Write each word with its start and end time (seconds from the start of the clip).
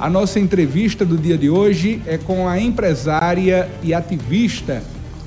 A 0.00 0.08
nossa 0.08 0.38
entrevista 0.38 1.04
do 1.04 1.18
dia 1.18 1.36
de 1.36 1.50
hoje 1.50 2.00
é 2.06 2.16
com 2.16 2.46
a 2.46 2.60
empresária 2.60 3.68
e 3.82 3.92
ativista 3.92 4.80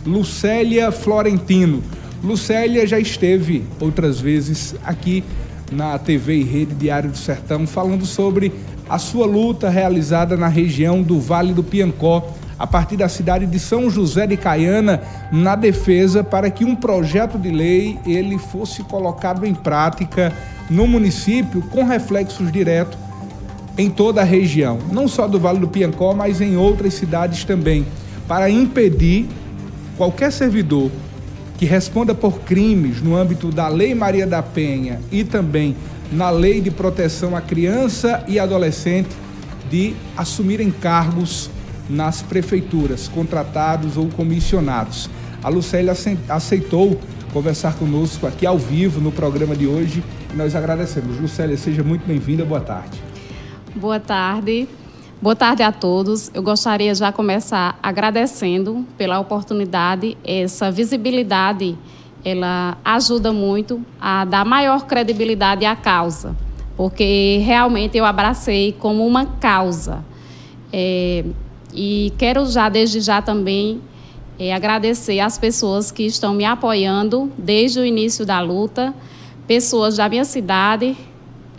Lucélia 0.06 0.94
Florentino. 0.94 1.84
Lucélia 2.24 2.88
já 2.88 2.98
esteve 2.98 3.66
outras 3.82 4.22
vezes 4.22 4.74
aqui 4.82 5.26
na 5.70 6.00
TV 6.00 6.38
e 6.38 6.44
Rede 6.44 6.74
Diário 6.74 7.10
do 7.10 7.18
Sertão 7.18 7.68
falando 7.68 8.06
sobre 8.06 8.54
a 8.90 8.98
sua 8.98 9.26
luta 9.26 9.70
realizada 9.70 10.38
na 10.38 10.48
região 10.48 11.04
do 11.04 11.20
Vale 11.20 11.54
do 11.54 11.64
Piancó, 11.64 12.34
a 12.58 12.66
partir 12.66 12.96
da 12.96 13.10
cidade 13.10 13.46
de 13.46 13.60
São 13.60 13.90
José 13.90 14.26
de 14.26 14.38
Caiana, 14.38 15.02
na 15.34 15.58
defesa 15.58 16.24
para 16.24 16.50
que 16.50 16.64
um 16.64 16.78
projeto 16.78 17.38
de 17.38 17.52
lei 17.52 18.00
ele 18.06 18.38
fosse 18.38 18.84
colocado 18.84 19.46
em 19.46 19.54
prática 19.54 20.32
no 20.70 20.88
município 20.88 21.62
com 21.64 21.84
reflexos 21.84 22.50
diretos 22.50 23.11
em 23.82 23.90
toda 23.90 24.22
a 24.22 24.24
região, 24.24 24.78
não 24.92 25.08
só 25.08 25.28
do 25.28 25.40
Vale 25.40 25.60
do 25.60 25.68
Piancó, 25.68 26.14
mas 26.14 26.40
em 26.40 26.56
outras 26.56 26.94
cidades 26.94 27.44
também, 27.44 27.86
para 28.28 28.50
impedir 28.50 29.28
qualquer 29.98 30.32
servidor 30.32 30.92
que 31.58 31.66
responda 31.66 32.14
por 32.14 32.42
crimes 32.42 33.02
no 33.02 33.16
âmbito 33.16 33.50
da 33.50 33.68
Lei 33.68 33.96
Maria 33.96 34.28
da 34.28 34.42
Penha 34.42 35.00
e 35.12 35.24
também 35.24 35.76
na 36.12 36.30
Lei 36.30 36.62
de 36.62 36.70
Proteção 36.70 37.36
à 37.36 37.42
Criança 37.42 38.24
e 38.28 38.40
Adolescente 38.40 39.10
de 39.70 39.96
assumirem 40.16 40.70
cargos 40.70 41.50
nas 41.90 42.22
prefeituras, 42.22 43.08
contratados 43.08 43.98
ou 43.98 44.08
comissionados. 44.10 45.10
A 45.44 45.50
Lucélia 45.50 45.94
aceitou 46.30 47.00
conversar 47.34 47.76
conosco 47.76 48.28
aqui 48.28 48.46
ao 48.46 48.58
vivo 48.58 49.00
no 49.00 49.12
programa 49.12 49.56
de 49.56 49.66
hoje 49.66 50.04
nós 50.36 50.56
agradecemos. 50.56 51.20
Lucélia, 51.20 51.58
seja 51.58 51.84
muito 51.84 52.06
bem-vinda, 52.06 52.46
boa 52.46 52.62
tarde. 52.62 53.11
Boa 53.74 54.02
tarde. 54.02 54.68
Boa 55.22 55.34
tarde 55.34 55.64
a 55.64 55.72
todos. 55.72 56.30
Eu 56.34 56.44
gostaria 56.44 56.94
já 56.94 57.10
começar 57.10 57.80
agradecendo 57.82 58.86
pela 58.98 59.18
oportunidade, 59.18 60.18
essa 60.26 60.70
visibilidade 60.70 61.78
ela 62.24 62.78
ajuda 62.84 63.32
muito 63.32 63.82
a 64.00 64.26
dar 64.26 64.46
maior 64.46 64.86
credibilidade 64.86 65.66
à 65.66 65.74
causa, 65.74 66.36
porque 66.76 67.42
realmente 67.46 67.98
eu 67.98 68.04
abracei 68.04 68.74
como 68.78 69.08
uma 69.08 69.26
causa. 69.26 70.04
É, 70.74 71.24
e 71.74 72.12
quero 72.18 72.46
já, 72.48 72.68
desde 72.68 73.00
já 73.00 73.22
também, 73.22 73.82
é, 74.38 74.54
agradecer 74.54 75.22
às 75.22 75.38
pessoas 75.38 75.92
que 75.92 76.04
estão 76.04 76.34
me 76.34 76.44
apoiando 76.44 77.32
desde 77.38 77.80
o 77.80 77.86
início 77.86 78.26
da 78.26 78.42
luta, 78.42 78.94
pessoas 79.48 79.96
da 79.96 80.10
minha 80.10 80.26
cidade, 80.26 80.98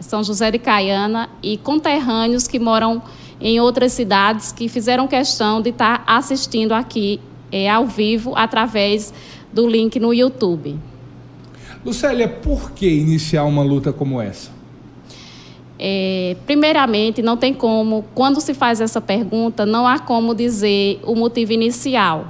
São 0.03 0.22
José 0.22 0.50
de 0.50 0.58
Caiana, 0.58 1.31
e 1.42 1.56
conterrâneos 1.56 2.47
que 2.47 2.58
moram 2.58 3.03
em 3.41 3.61
outras 3.61 3.92
cidades 3.92 4.53
que 4.53 4.69
fizeram 4.69 5.08
questão 5.08 5.61
de 5.61 5.70
estar 5.70 6.05
assistindo 6.06 6.72
aqui 6.72 7.20
é, 7.50 7.69
ao 7.69 7.86
vivo 7.86 8.33
através 8.36 9.12
do 9.53 9.67
link 9.67 9.98
no 9.98 10.14
YouTube. 10.14 10.78
Lucélia, 11.84 12.28
por 12.28 12.70
que 12.70 12.89
iniciar 12.89 13.45
uma 13.45 13.62
luta 13.62 13.92
como 13.92 14.20
essa? 14.20 14.50
É, 15.78 16.36
primeiramente, 16.47 17.20
não 17.23 17.36
tem 17.36 17.53
como, 17.53 18.05
quando 18.14 18.41
se 18.41 18.55
faz 18.55 18.80
essa 18.80 19.00
pergunta, 19.00 19.67
não 19.67 19.84
há 19.84 19.98
como 19.98 20.33
dizer 20.33 21.00
o 21.03 21.17
motivo 21.17 21.53
inicial. 21.53 22.28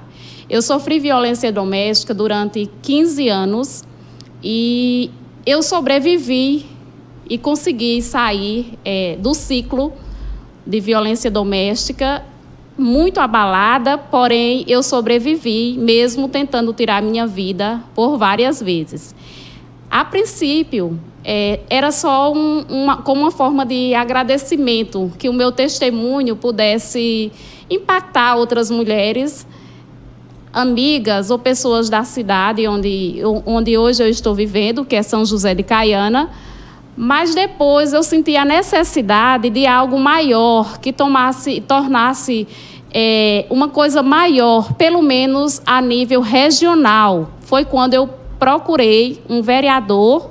Eu 0.49 0.63
sofri 0.63 0.99
violência 0.99 1.53
doméstica 1.53 2.15
durante 2.15 2.69
15 2.81 3.29
anos 3.29 3.85
e 4.43 5.11
eu 5.45 5.63
sobrevivi 5.63 6.65
e 7.29 7.39
consegui 7.39 8.03
sair 8.03 8.79
é, 8.85 9.17
do 9.19 9.35
ciclo 9.35 9.93
de 10.67 10.81
violência 10.81 11.31
doméstica 11.31 12.25
muito 12.77 13.19
abalada, 13.19 13.99
porém 13.99 14.65
eu 14.67 14.83
sobrevivi, 14.83 15.77
mesmo 15.79 16.29
tentando 16.29 16.73
tirar 16.73 17.03
minha 17.03 17.27
vida 17.27 17.83
por 17.95 18.17
várias 18.17 18.63
vezes. 18.63 19.15
A 19.91 20.05
princípio, 20.05 20.99
é, 21.25 21.61
era 21.69 21.93
só 21.93 22.33
um, 22.33 22.65
uma, 22.69 22.97
como 22.99 23.23
uma 23.23 23.31
forma 23.31 23.65
de 23.65 23.95
agradecimento, 23.95 25.13
que 25.19 25.29
o 25.29 25.33
meu 25.33 25.53
testemunho 25.53 26.35
pudesse 26.35 27.31
impactar 27.69 28.37
outras 28.37 28.71
mulheres, 28.71 29.47
amigas 30.53 31.31
ou 31.31 31.39
pessoas 31.39 31.89
da 31.89 32.05
cidade 32.05 32.67
onde, 32.67 33.21
onde 33.47 33.79
hoje 33.79 34.03
eu 34.03 34.09
estou 34.09 34.35
vivendo, 34.35 34.85
que 34.85 34.97
é 34.97 35.03
São 35.03 35.25
José 35.25 35.55
de 35.55 35.63
Caiana, 35.63 36.31
mas 36.97 37.35
depois 37.35 37.93
eu 37.93 38.03
senti 38.03 38.37
a 38.37 38.45
necessidade 38.45 39.49
de 39.49 39.67
algo 39.67 39.99
maior, 39.99 40.79
que 40.79 40.93
tomasse, 40.93 41.61
tornasse 41.61 42.47
é, 42.93 43.47
uma 43.49 43.69
coisa 43.69 44.03
maior, 44.03 44.75
pelo 44.75 45.01
menos 45.01 45.63
a 45.65 45.81
nível 45.81 46.21
regional. 46.21 47.31
Foi 47.41 47.65
quando 47.65 47.95
eu 47.95 48.09
procurei 48.39 49.23
um 49.29 49.41
vereador, 49.41 50.31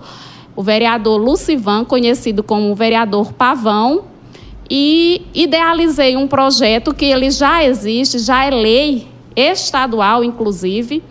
o 0.55 0.61
vereador 0.61 1.17
Lucivan, 1.17 1.83
conhecido 1.83 2.43
como 2.43 2.75
vereador 2.75 3.33
Pavão, 3.33 4.03
e 4.69 5.25
idealizei 5.33 6.15
um 6.15 6.27
projeto 6.27 6.93
que 6.93 7.05
ele 7.05 7.31
já 7.31 7.63
existe, 7.63 8.19
já 8.19 8.45
é 8.45 8.51
lei 8.51 9.07
estadual, 9.35 10.23
inclusive, 10.23 11.03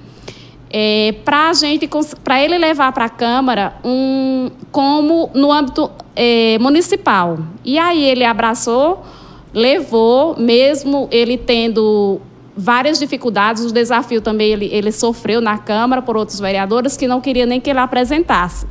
é, 0.70 1.12
para 1.24 1.52
gente, 1.52 1.88
para 2.22 2.42
ele 2.42 2.56
levar 2.56 2.92
para 2.92 3.06
a 3.06 3.08
Câmara 3.08 3.74
um, 3.84 4.50
como 4.70 5.28
no 5.34 5.50
âmbito 5.50 5.90
é, 6.14 6.58
municipal. 6.60 7.38
E 7.64 7.76
aí 7.76 8.04
ele 8.04 8.24
abraçou, 8.24 9.04
levou, 9.52 10.36
mesmo 10.38 11.08
ele 11.10 11.36
tendo 11.36 12.20
várias 12.56 13.00
dificuldades, 13.00 13.64
o 13.64 13.72
desafio 13.72 14.20
também 14.20 14.52
ele, 14.52 14.68
ele 14.72 14.92
sofreu 14.92 15.40
na 15.40 15.58
Câmara 15.58 16.00
por 16.00 16.16
outros 16.16 16.38
vereadores 16.38 16.96
que 16.96 17.08
não 17.08 17.20
queriam 17.20 17.46
nem 17.46 17.60
que 17.60 17.68
ele 17.68 17.80
apresentasse. 17.80 18.66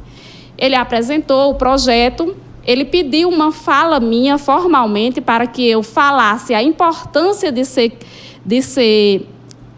Ele 0.57 0.75
apresentou 0.75 1.51
o 1.51 1.55
projeto, 1.55 2.35
ele 2.65 2.85
pediu 2.85 3.27
uma 3.27 3.51
fala 3.51 3.99
minha 3.99 4.37
formalmente 4.37 5.19
para 5.19 5.47
que 5.47 5.67
eu 5.67 5.83
falasse 5.83 6.53
a 6.53 6.63
importância 6.63 7.51
de 7.51 7.65
ser, 7.65 7.97
de 8.45 8.61
ser 8.61 9.27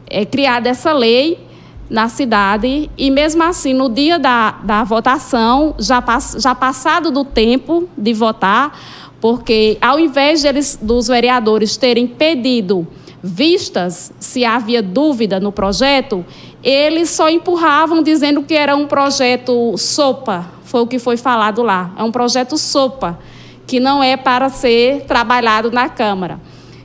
é, 0.07 0.23
criada 0.25 0.69
essa 0.69 0.91
lei 0.91 1.50
na 1.91 2.07
cidade 2.07 2.89
e 2.97 3.11
mesmo 3.11 3.43
assim 3.43 3.73
no 3.73 3.89
dia 3.89 4.17
da, 4.17 4.51
da 4.63 4.83
votação 4.83 5.75
já, 5.77 6.01
pass, 6.01 6.37
já 6.39 6.55
passado 6.55 7.11
do 7.11 7.23
tempo 7.23 7.87
de 7.97 8.13
votar 8.13 8.79
porque 9.19 9.77
ao 9.79 9.99
invés 9.99 10.41
deles, 10.41 10.79
dos 10.81 11.07
vereadores 11.07 11.75
terem 11.75 12.07
pedido 12.07 12.87
vistas 13.21 14.11
se 14.19 14.43
havia 14.45 14.81
dúvida 14.81 15.37
no 15.39 15.51
projeto 15.51 16.25
eles 16.63 17.09
só 17.09 17.29
empurravam 17.29 18.01
dizendo 18.01 18.41
que 18.41 18.53
era 18.53 18.75
um 18.75 18.87
projeto 18.87 19.77
sopa 19.77 20.61
foi 20.71 20.81
o 20.81 20.87
que 20.87 20.97
foi 20.97 21.17
falado 21.17 21.61
lá. 21.61 21.91
É 21.97 22.03
um 22.03 22.11
projeto 22.13 22.57
sopa 22.57 23.19
que 23.67 23.77
não 23.77 24.01
é 24.01 24.15
para 24.15 24.47
ser 24.47 25.01
trabalhado 25.01 25.69
na 25.69 25.89
Câmara. 25.89 26.39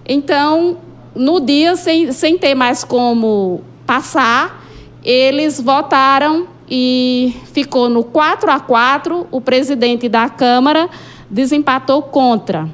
Então 0.04 0.78
no 1.14 1.38
dia 1.38 1.76
sem, 1.76 2.10
sem 2.10 2.36
ter 2.36 2.56
mais 2.56 2.82
como 2.82 3.62
passar 3.86 4.65
eles 5.06 5.60
votaram 5.60 6.48
e 6.68 7.32
ficou 7.52 7.88
no 7.88 8.02
4 8.02 8.50
a 8.50 8.58
4. 8.58 9.28
O 9.30 9.40
presidente 9.40 10.08
da 10.08 10.28
Câmara 10.28 10.90
desempatou 11.30 12.02
contra. 12.02 12.68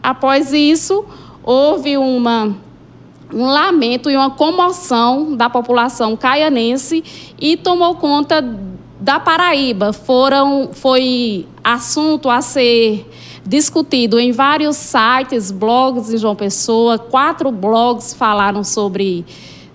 Após 0.00 0.52
isso, 0.52 1.04
houve 1.42 1.98
uma, 1.98 2.54
um 3.34 3.44
lamento 3.44 4.08
e 4.08 4.16
uma 4.16 4.30
comoção 4.30 5.34
da 5.34 5.50
população 5.50 6.16
caianense 6.16 7.02
e 7.40 7.56
tomou 7.56 7.96
conta 7.96 8.40
da 9.00 9.18
Paraíba. 9.18 9.92
Foram, 9.92 10.70
foi 10.72 11.44
assunto 11.64 12.30
a 12.30 12.40
ser 12.40 13.04
discutido 13.44 14.20
em 14.20 14.30
vários 14.30 14.76
sites, 14.76 15.50
blogs 15.50 16.12
em 16.12 16.18
João 16.18 16.36
Pessoa. 16.36 17.00
Quatro 17.00 17.50
blogs 17.50 18.14
falaram 18.14 18.62
sobre 18.62 19.26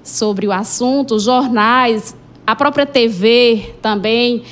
sobre 0.03 0.47
o 0.47 0.51
assunto, 0.51 1.17
jornais, 1.17 2.15
a 2.45 2.55
própria 2.55 2.85
TV 2.85 3.73
também. 3.81 4.43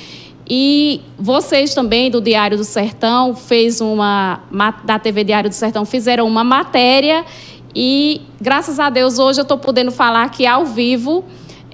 E 0.48 1.00
vocês 1.18 1.74
também 1.74 2.10
do 2.10 2.20
Diário 2.20 2.56
do 2.56 2.64
Sertão 2.64 3.34
fez 3.34 3.80
uma 3.80 4.40
da 4.84 4.98
TV 4.98 5.22
Diário 5.24 5.48
do 5.48 5.54
Sertão 5.54 5.84
fizeram 5.84 6.26
uma 6.26 6.42
matéria 6.42 7.24
e 7.74 8.22
graças 8.40 8.80
a 8.80 8.90
Deus 8.90 9.18
hoje 9.18 9.40
eu 9.40 9.44
estou 9.44 9.56
podendo 9.56 9.90
falar 9.90 10.24
aqui 10.24 10.46
ao 10.46 10.66
vivo 10.66 11.24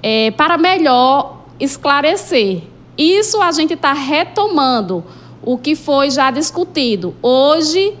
é, 0.03 0.31
para 0.31 0.57
melhor 0.57 1.45
esclarecer. 1.59 2.61
Isso 2.97 3.41
a 3.41 3.51
gente 3.51 3.73
está 3.73 3.91
retomando 3.91 5.03
o 5.41 5.57
que 5.57 5.75
foi 5.75 6.11
já 6.11 6.31
discutido. 6.31 7.15
Hoje 7.21 7.95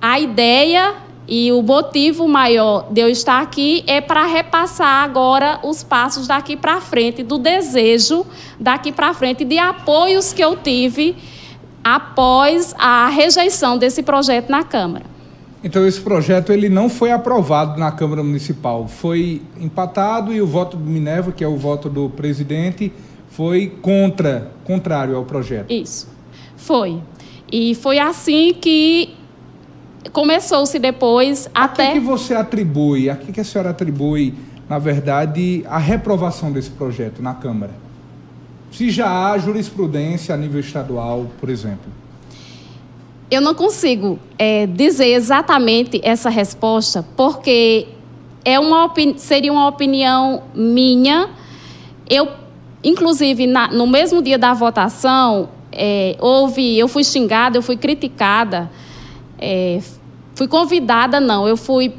a 0.00 0.20
ideia 0.20 0.94
e 1.26 1.50
o 1.52 1.62
motivo 1.62 2.28
maior 2.28 2.86
de 2.90 3.00
eu 3.00 3.08
estar 3.08 3.40
aqui 3.40 3.82
é 3.86 4.00
para 4.00 4.26
repassar 4.26 5.02
agora 5.02 5.58
os 5.62 5.82
passos 5.82 6.26
daqui 6.26 6.56
para 6.56 6.80
frente, 6.80 7.22
do 7.22 7.38
desejo 7.38 8.26
daqui 8.60 8.92
para 8.92 9.14
frente, 9.14 9.44
de 9.44 9.58
apoios 9.58 10.32
que 10.32 10.42
eu 10.42 10.56
tive 10.56 11.16
após 11.82 12.74
a 12.78 13.08
rejeição 13.08 13.78
desse 13.78 14.02
projeto 14.02 14.50
na 14.50 14.64
Câmara. 14.64 15.06
Então 15.62 15.86
esse 15.86 16.00
projeto 16.00 16.52
ele 16.52 16.68
não 16.68 16.90
foi 16.90 17.10
aprovado 17.10 17.80
na 17.80 17.90
Câmara 17.90 18.22
Municipal, 18.22 18.86
foi 18.86 19.40
empatado 19.58 20.30
e 20.30 20.42
o 20.42 20.46
voto 20.46 20.76
do 20.76 20.84
Minerva, 20.84 21.32
que 21.32 21.42
é 21.42 21.48
o 21.48 21.56
voto 21.56 21.88
do 21.88 22.10
presidente, 22.10 22.92
foi 23.30 23.72
contra, 23.80 24.52
contrário 24.64 25.16
ao 25.16 25.24
projeto. 25.24 25.70
Isso. 25.72 26.06
Foi. 26.54 27.00
E 27.50 27.74
foi 27.74 27.98
assim 27.98 28.54
que 28.60 29.14
começou-se 30.12 30.78
depois 30.78 31.48
a 31.54 31.64
até. 31.64 31.88
Que, 31.88 31.92
que 31.94 32.00
você 32.00 32.34
atribui, 32.34 33.10
a 33.10 33.16
que, 33.16 33.32
que 33.32 33.40
a 33.40 33.44
senhora 33.44 33.70
atribui, 33.70 34.34
na 34.68 34.78
verdade, 34.78 35.64
a 35.68 35.78
reprovação 35.78 36.52
desse 36.52 36.70
projeto 36.70 37.22
na 37.22 37.34
Câmara? 37.34 37.72
Se 38.70 38.90
já 38.90 39.30
há 39.30 39.38
jurisprudência 39.38 40.34
a 40.34 40.38
nível 40.38 40.60
estadual, 40.60 41.26
por 41.40 41.48
exemplo. 41.48 41.92
Eu 43.30 43.40
não 43.40 43.54
consigo 43.54 44.18
é, 44.38 44.66
dizer 44.66 45.06
exatamente 45.06 46.00
essa 46.02 46.28
resposta, 46.28 47.04
porque 47.16 47.88
é 48.44 48.58
uma 48.58 48.92
seria 49.16 49.52
uma 49.52 49.66
opinião 49.66 50.42
minha. 50.54 51.30
Eu, 52.08 52.28
inclusive, 52.82 53.46
na, 53.46 53.68
no 53.68 53.86
mesmo 53.86 54.20
dia 54.20 54.38
da 54.38 54.52
votação, 54.52 55.48
é, 55.72 56.16
houve, 56.20 56.78
eu 56.78 56.86
fui 56.86 57.02
xingada, 57.02 57.56
eu 57.56 57.62
fui 57.62 57.76
criticada, 57.76 58.70
é, 59.44 59.80
fui 60.34 60.48
convidada, 60.48 61.20
não, 61.20 61.46
eu 61.46 61.56
fui, 61.56 61.92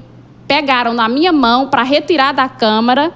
pegaram 0.47 0.93
na 0.93 1.07
minha 1.07 1.31
mão 1.31 1.67
para 1.67 1.83
retirar 1.83 2.31
da 2.31 2.49
Câmara, 2.49 3.13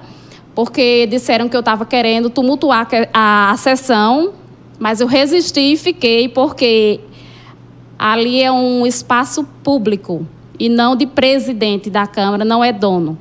porque 0.54 1.06
disseram 1.06 1.48
que 1.48 1.56
eu 1.56 1.60
estava 1.60 1.84
querendo 1.84 2.30
tumultuar 2.30 2.86
a, 3.12 3.50
a 3.50 3.56
sessão, 3.56 4.32
mas 4.78 5.00
eu 5.00 5.08
resisti 5.08 5.72
e 5.72 5.76
fiquei, 5.76 6.28
porque 6.28 7.00
ali 7.98 8.40
é 8.40 8.52
um 8.52 8.86
espaço 8.86 9.44
público 9.64 10.24
e 10.58 10.68
não 10.68 10.94
de 10.94 11.06
presidente 11.06 11.90
da 11.90 12.06
Câmara, 12.06 12.44
não 12.44 12.62
é 12.62 12.72
dono. 12.72 13.18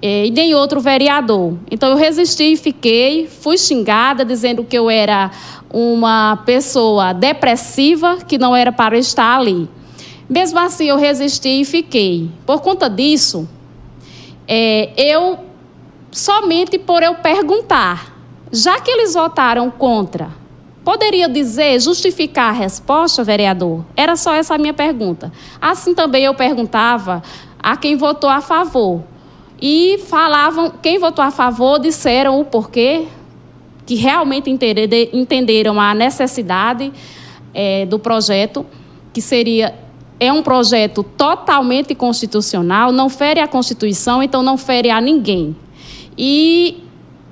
É, 0.00 0.26
e 0.26 0.30
nem 0.30 0.54
outro 0.54 0.80
vereador. 0.80 1.54
Então 1.70 1.88
eu 1.88 1.96
resisti 1.96 2.52
e 2.52 2.56
fiquei, 2.56 3.26
fui 3.26 3.58
xingada 3.58 4.24
dizendo 4.24 4.62
que 4.62 4.78
eu 4.78 4.88
era 4.88 5.30
uma 5.72 6.36
pessoa 6.46 7.12
depressiva 7.12 8.18
que 8.26 8.38
não 8.38 8.54
era 8.54 8.70
para 8.70 8.96
estar 8.96 9.36
ali. 9.36 9.68
Mesmo 10.28 10.58
assim, 10.58 10.86
eu 10.86 10.96
resisti 10.96 11.60
e 11.60 11.64
fiquei. 11.64 12.30
Por 12.44 12.60
conta 12.60 12.88
disso, 12.88 13.48
é, 14.46 14.90
eu, 14.96 15.38
somente 16.10 16.78
por 16.78 17.02
eu 17.02 17.14
perguntar, 17.14 18.14
já 18.52 18.78
que 18.80 18.90
eles 18.90 19.14
votaram 19.14 19.70
contra, 19.70 20.30
poderia 20.84 21.28
dizer, 21.28 21.80
justificar 21.80 22.50
a 22.50 22.52
resposta, 22.52 23.24
vereador? 23.24 23.84
Era 23.96 24.16
só 24.16 24.34
essa 24.34 24.54
a 24.54 24.58
minha 24.58 24.74
pergunta. 24.74 25.32
Assim 25.60 25.94
também 25.94 26.24
eu 26.24 26.34
perguntava 26.34 27.22
a 27.58 27.76
quem 27.76 27.96
votou 27.96 28.28
a 28.28 28.40
favor. 28.40 29.02
E 29.60 29.98
falavam, 30.08 30.72
quem 30.82 30.98
votou 30.98 31.24
a 31.24 31.30
favor 31.30 31.78
disseram 31.78 32.40
o 32.40 32.44
porquê, 32.44 33.08
que 33.84 33.94
realmente 33.94 34.50
entenderam 35.12 35.80
a 35.80 35.94
necessidade 35.94 36.92
é, 37.52 37.86
do 37.86 37.98
projeto, 37.98 38.64
que 39.12 39.20
seria 39.20 39.74
é 40.20 40.32
um 40.32 40.42
projeto 40.42 41.02
totalmente 41.02 41.94
constitucional, 41.94 42.90
não 42.90 43.08
fere 43.08 43.40
a 43.40 43.48
Constituição, 43.48 44.22
então 44.22 44.42
não 44.42 44.58
fere 44.58 44.90
a 44.90 45.00
ninguém. 45.00 45.56
E 46.16 46.82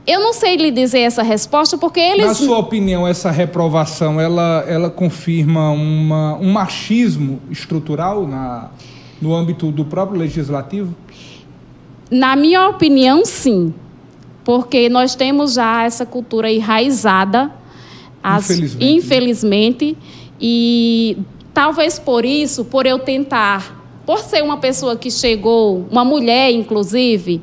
eu 0.06 0.20
não 0.20 0.32
sei 0.32 0.56
lhe 0.56 0.70
dizer 0.70 1.00
essa 1.00 1.22
resposta 1.22 1.76
porque 1.76 1.98
eles. 1.98 2.26
Na 2.26 2.34
sua 2.34 2.58
opinião, 2.58 3.06
essa 3.06 3.30
reprovação 3.30 4.20
ela, 4.20 4.64
ela 4.68 4.88
confirma 4.88 5.70
uma, 5.70 6.36
um 6.36 6.52
machismo 6.52 7.40
estrutural 7.50 8.26
na, 8.26 8.70
no 9.20 9.34
âmbito 9.34 9.72
do 9.72 9.84
próprio 9.84 10.18
legislativo? 10.18 10.94
Na 12.08 12.36
minha 12.36 12.68
opinião, 12.68 13.24
sim 13.24 13.74
porque 14.46 14.88
nós 14.88 15.16
temos 15.16 15.54
já 15.54 15.82
essa 15.82 16.06
cultura 16.06 16.48
enraizada, 16.48 17.50
as, 18.22 18.48
infelizmente. 18.48 18.94
infelizmente, 18.94 19.98
e 20.40 21.18
talvez 21.56 21.98
por 21.98 22.22
isso, 22.26 22.66
por 22.66 22.84
eu 22.84 22.98
tentar, 22.98 23.82
por 24.04 24.18
ser 24.18 24.42
uma 24.42 24.58
pessoa 24.58 24.94
que 24.94 25.10
chegou, 25.10 25.86
uma 25.90 26.04
mulher 26.04 26.50
inclusive, 26.50 27.40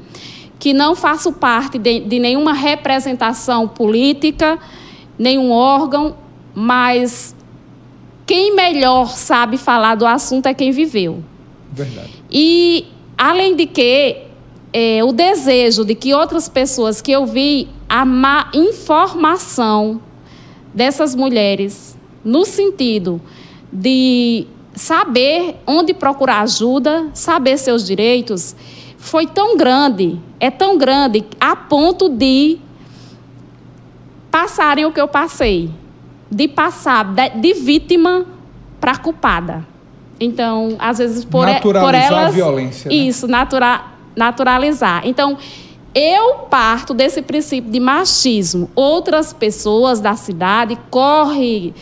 que 0.60 0.72
não 0.72 0.96
faço 0.96 1.34
parte 1.34 1.80
de, 1.80 2.00
de 2.02 2.20
nenhuma 2.20 2.54
representação 2.54 3.68
política, 3.68 4.60
nenhum 5.18 5.50
órgão, 5.50 6.16
mas 6.54 7.36
quem 8.24 8.56
melhor 8.56 9.08
sabe 9.08 9.58
falar 9.58 9.96
do 9.96 10.06
assunto 10.06 10.46
é 10.46 10.54
quem 10.54 10.70
viveu. 10.70 11.24
Verdade. 11.72 12.12
E, 12.32 12.86
além 13.18 13.56
de 13.56 13.66
que, 13.66 14.18
é, 14.72 15.04
o 15.04 15.12
desejo 15.12 15.84
de 15.84 15.96
que 15.96 16.14
outras 16.14 16.48
pessoas 16.48 17.02
que 17.02 17.12
eu 17.12 17.26
vi 17.26 17.68
a 17.90 18.06
má 18.06 18.52
informação 18.54 20.00
dessas 20.72 21.16
mulheres 21.16 21.98
no 22.24 22.46
sentido 22.46 23.20
de 23.74 24.46
saber 24.76 25.56
onde 25.66 25.94
procurar 25.94 26.42
ajuda, 26.42 27.10
saber 27.14 27.58
seus 27.58 27.84
direitos, 27.86 28.56
foi 28.98 29.26
tão 29.26 29.58
grande, 29.58 30.20
é 30.40 30.52
tão 30.52 30.78
grande 30.78 31.26
a 31.40 31.56
ponto 31.56 32.08
de 32.08 32.60
passarem 34.30 34.86
o 34.86 34.92
que 34.92 35.02
eu 35.02 35.08
passei, 35.08 35.72
de 36.30 36.48
passar 36.48 37.04
de, 37.04 37.30
de 37.30 37.54
vítima 37.54 38.26
para 38.80 38.96
culpada. 38.98 39.66
Então, 40.20 40.76
às 40.78 41.00
vezes 41.00 41.26
por, 41.26 41.48
por 41.62 41.96
elas, 41.96 42.28
a 42.28 42.30
violência, 42.30 42.90
né? 42.90 42.96
isso, 42.96 43.28
natural 43.28 43.92
naturalizar. 44.16 45.02
Então, 45.06 45.38
eu 45.96 46.36
parto 46.50 46.94
desse 46.94 47.22
princípio 47.22 47.72
de 47.72 47.80
machismo. 47.80 48.70
Outras 48.76 49.34
pessoas 49.34 50.00
da 50.00 50.16
cidade 50.16 50.78
correm 50.90 51.74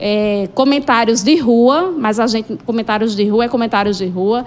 é, 0.00 0.48
comentários 0.54 1.22
de 1.22 1.36
rua, 1.36 1.94
mas 1.96 2.18
a 2.18 2.26
gente 2.26 2.56
comentários 2.64 3.14
de 3.14 3.28
rua 3.28 3.44
é 3.44 3.48
comentários 3.48 3.98
de 3.98 4.06
rua, 4.06 4.44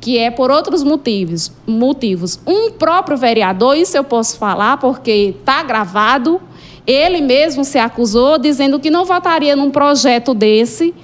que 0.00 0.18
é 0.18 0.30
por 0.30 0.50
outros 0.50 0.82
motivos. 0.82 1.50
Motivos. 1.66 2.38
Um 2.46 2.70
próprio 2.70 3.16
vereador, 3.16 3.76
isso 3.76 3.96
eu 3.96 4.04
posso 4.04 4.38
falar 4.38 4.76
porque 4.76 5.34
está 5.38 5.62
gravado. 5.62 6.40
Ele 6.86 7.20
mesmo 7.20 7.64
se 7.64 7.78
acusou 7.78 8.38
dizendo 8.38 8.78
que 8.78 8.90
não 8.90 9.04
votaria 9.04 9.56
num 9.56 9.70
projeto 9.70 10.34
desse 10.34 10.94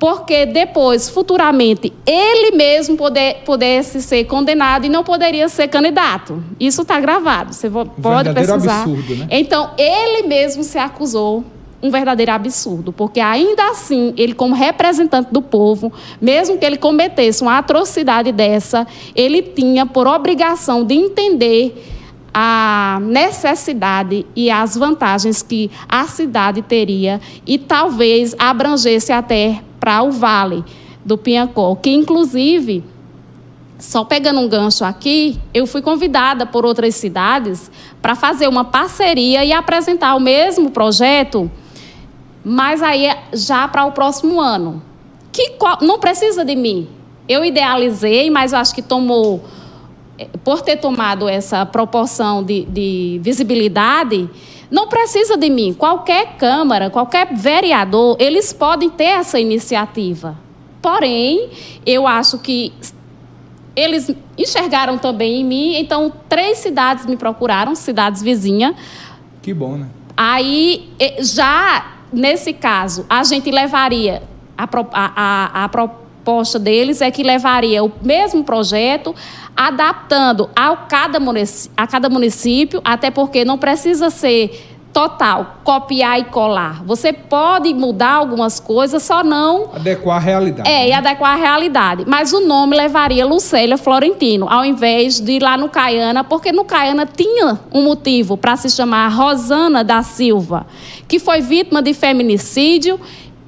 porque 0.00 0.46
depois, 0.46 1.10
futuramente, 1.10 1.92
ele 2.06 2.56
mesmo 2.56 2.96
poder, 2.96 3.42
pudesse 3.44 4.00
ser 4.00 4.24
condenado 4.24 4.86
e 4.86 4.88
não 4.88 5.04
poderia 5.04 5.46
ser 5.46 5.68
candidato. 5.68 6.42
Isso 6.58 6.80
está 6.80 6.98
gravado, 6.98 7.52
você 7.52 7.68
pode 7.68 8.32
pesquisar. 8.32 8.80
Absurdo, 8.80 9.14
né? 9.14 9.26
Então, 9.30 9.72
ele 9.76 10.26
mesmo 10.26 10.64
se 10.64 10.78
acusou 10.78 11.44
um 11.82 11.90
verdadeiro 11.90 12.32
absurdo, 12.32 12.92
porque 12.92 13.20
ainda 13.20 13.70
assim, 13.70 14.12
ele 14.16 14.34
como 14.34 14.54
representante 14.54 15.32
do 15.32 15.40
povo, 15.40 15.92
mesmo 16.20 16.58
que 16.58 16.64
ele 16.64 16.76
cometesse 16.76 17.42
uma 17.42 17.58
atrocidade 17.58 18.32
dessa, 18.32 18.86
ele 19.14 19.42
tinha 19.42 19.86
por 19.86 20.06
obrigação 20.06 20.84
de 20.84 20.94
entender 20.94 21.74
a 22.32 22.98
necessidade 23.02 24.24
e 24.36 24.50
as 24.50 24.76
vantagens 24.76 25.42
que 25.42 25.70
a 25.88 26.06
cidade 26.06 26.62
teria 26.62 27.20
e 27.46 27.58
talvez 27.58 28.34
abrangesse 28.38 29.12
até 29.12 29.62
para 29.80 30.02
o 30.02 30.10
Vale 30.10 30.64
do 31.04 31.16
Pinhacó, 31.16 31.74
que 31.74 31.90
inclusive, 31.90 32.84
só 33.78 34.04
pegando 34.04 34.40
um 34.40 34.48
gancho 34.48 34.84
aqui, 34.84 35.40
eu 35.52 35.66
fui 35.66 35.80
convidada 35.80 36.44
por 36.44 36.64
outras 36.64 36.94
cidades 36.94 37.70
para 38.00 38.14
fazer 38.14 38.46
uma 38.48 38.64
parceria 38.64 39.44
e 39.44 39.52
apresentar 39.52 40.14
o 40.14 40.20
mesmo 40.20 40.70
projeto, 40.70 41.50
mas 42.44 42.82
aí 42.82 43.06
é 43.06 43.24
já 43.32 43.68
para 43.68 43.84
o 43.84 43.92
próximo 43.92 44.40
ano. 44.40 44.82
Que 45.32 45.54
não 45.82 45.98
precisa 45.98 46.44
de 46.44 46.56
mim. 46.56 46.88
Eu 47.28 47.44
idealizei, 47.44 48.30
mas 48.30 48.52
eu 48.52 48.58
acho 48.58 48.74
que 48.74 48.82
tomou, 48.82 49.44
eh, 50.18 50.28
por 50.42 50.62
ter 50.62 50.76
tomado 50.76 51.28
essa 51.28 51.64
proporção 51.64 52.42
de, 52.42 52.64
de 52.64 53.20
visibilidade, 53.22 54.28
não 54.70 54.88
precisa 54.88 55.36
de 55.36 55.48
mim. 55.50 55.72
Qualquer 55.72 56.36
Câmara, 56.36 56.90
qualquer 56.90 57.34
vereador, 57.34 58.16
eles 58.18 58.52
podem 58.52 58.90
ter 58.90 59.04
essa 59.04 59.38
iniciativa. 59.38 60.36
Porém, 60.82 61.50
eu 61.84 62.06
acho 62.06 62.38
que 62.38 62.72
eles 63.76 64.10
enxergaram 64.36 64.98
também 64.98 65.40
em 65.40 65.44
mim, 65.44 65.76
então 65.76 66.12
três 66.28 66.58
cidades 66.58 67.06
me 67.06 67.16
procuraram, 67.16 67.74
cidades 67.74 68.22
vizinhas. 68.22 68.74
Que 69.42 69.54
bom, 69.54 69.76
né? 69.76 69.88
Aí, 70.16 70.90
já 71.20 71.99
nesse 72.12 72.52
caso, 72.52 73.06
a 73.08 73.24
gente 73.24 73.50
levaria 73.50 74.22
a, 74.56 74.68
a, 74.92 75.12
a, 75.16 75.64
a 75.64 75.68
proposta 75.68 76.58
deles 76.58 77.00
é 77.00 77.10
que 77.10 77.22
levaria 77.22 77.82
o 77.82 77.90
mesmo 78.02 78.44
projeto, 78.44 79.14
adaptando 79.56 80.50
ao 80.54 80.86
cada 80.88 81.18
a 81.76 81.86
cada 81.86 82.08
município, 82.08 82.80
até 82.84 83.10
porque 83.10 83.44
não 83.44 83.56
precisa 83.56 84.10
ser 84.10 84.68
total, 84.92 85.58
copiar 85.62 86.18
e 86.18 86.24
colar. 86.24 86.82
Você 86.84 87.12
pode 87.12 87.72
mudar 87.72 88.12
algumas 88.12 88.58
coisas, 88.58 89.02
só 89.02 89.22
não. 89.22 89.70
Adequar 89.74 90.16
a 90.16 90.20
realidade. 90.20 90.68
É, 90.68 90.88
e 90.88 90.92
adequar 90.92 91.34
a 91.34 91.36
realidade. 91.36 92.04
Mas 92.06 92.32
o 92.32 92.40
nome 92.40 92.76
levaria 92.76 93.24
Lucélia 93.24 93.78
Florentino, 93.78 94.48
ao 94.48 94.64
invés 94.64 95.20
de 95.20 95.32
ir 95.32 95.42
lá 95.42 95.56
no 95.56 95.68
Caiana, 95.68 96.24
porque 96.24 96.52
no 96.52 96.64
Caiana 96.64 97.06
tinha 97.06 97.58
um 97.72 97.84
motivo 97.84 98.36
para 98.36 98.56
se 98.56 98.68
chamar 98.70 99.08
Rosana 99.08 99.84
da 99.84 100.02
Silva, 100.02 100.66
que 101.10 101.18
foi 101.18 101.40
vítima 101.40 101.82
de 101.82 101.92
feminicídio 101.92 102.98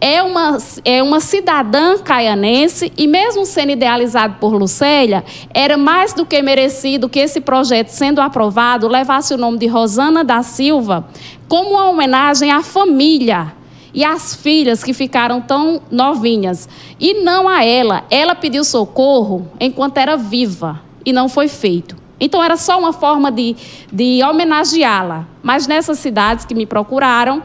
é 0.00 0.20
uma, 0.20 0.58
é 0.84 1.00
uma 1.00 1.20
cidadã 1.20 1.96
caianense 1.96 2.92
e, 2.98 3.06
mesmo 3.06 3.46
sendo 3.46 3.70
idealizado 3.70 4.34
por 4.40 4.52
Lucélia, 4.52 5.24
era 5.54 5.76
mais 5.76 6.12
do 6.12 6.26
que 6.26 6.42
merecido 6.42 7.08
que 7.08 7.20
esse 7.20 7.40
projeto, 7.40 7.90
sendo 7.90 8.20
aprovado, 8.20 8.88
levasse 8.88 9.32
o 9.32 9.38
nome 9.38 9.58
de 9.58 9.68
Rosana 9.68 10.24
da 10.24 10.42
Silva 10.42 11.06
como 11.48 11.70
uma 11.70 11.88
homenagem 11.88 12.50
à 12.50 12.64
família 12.64 13.54
e 13.94 14.04
às 14.04 14.34
filhas 14.34 14.82
que 14.82 14.92
ficaram 14.92 15.40
tão 15.40 15.82
novinhas. 15.88 16.68
E 16.98 17.22
não 17.22 17.46
a 17.46 17.64
ela. 17.64 18.02
Ela 18.10 18.34
pediu 18.34 18.64
socorro 18.64 19.46
enquanto 19.60 19.98
era 19.98 20.16
viva 20.16 20.80
e 21.06 21.12
não 21.12 21.28
foi 21.28 21.46
feito. 21.46 22.01
Então 22.22 22.40
era 22.40 22.56
só 22.56 22.78
uma 22.78 22.92
forma 22.92 23.32
de, 23.32 23.56
de 23.92 24.22
homenageá-la. 24.22 25.26
Mas 25.42 25.66
nessas 25.66 25.98
cidades 25.98 26.44
que 26.44 26.54
me 26.54 26.64
procuraram, 26.64 27.42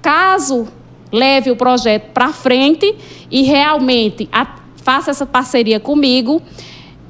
caso 0.00 0.68
leve 1.10 1.50
o 1.50 1.56
projeto 1.56 2.12
para 2.12 2.28
frente 2.28 2.94
e 3.28 3.42
realmente 3.42 4.28
a, 4.30 4.46
faça 4.76 5.10
essa 5.10 5.26
parceria 5.26 5.80
comigo. 5.80 6.40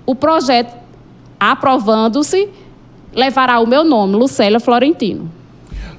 O 0.06 0.14
projeto, 0.14 0.74
aprovando-se, 1.38 2.48
levará 3.12 3.60
o 3.60 3.66
meu 3.66 3.84
nome, 3.84 4.16
Lucélia 4.16 4.58
Florentino. 4.58 5.30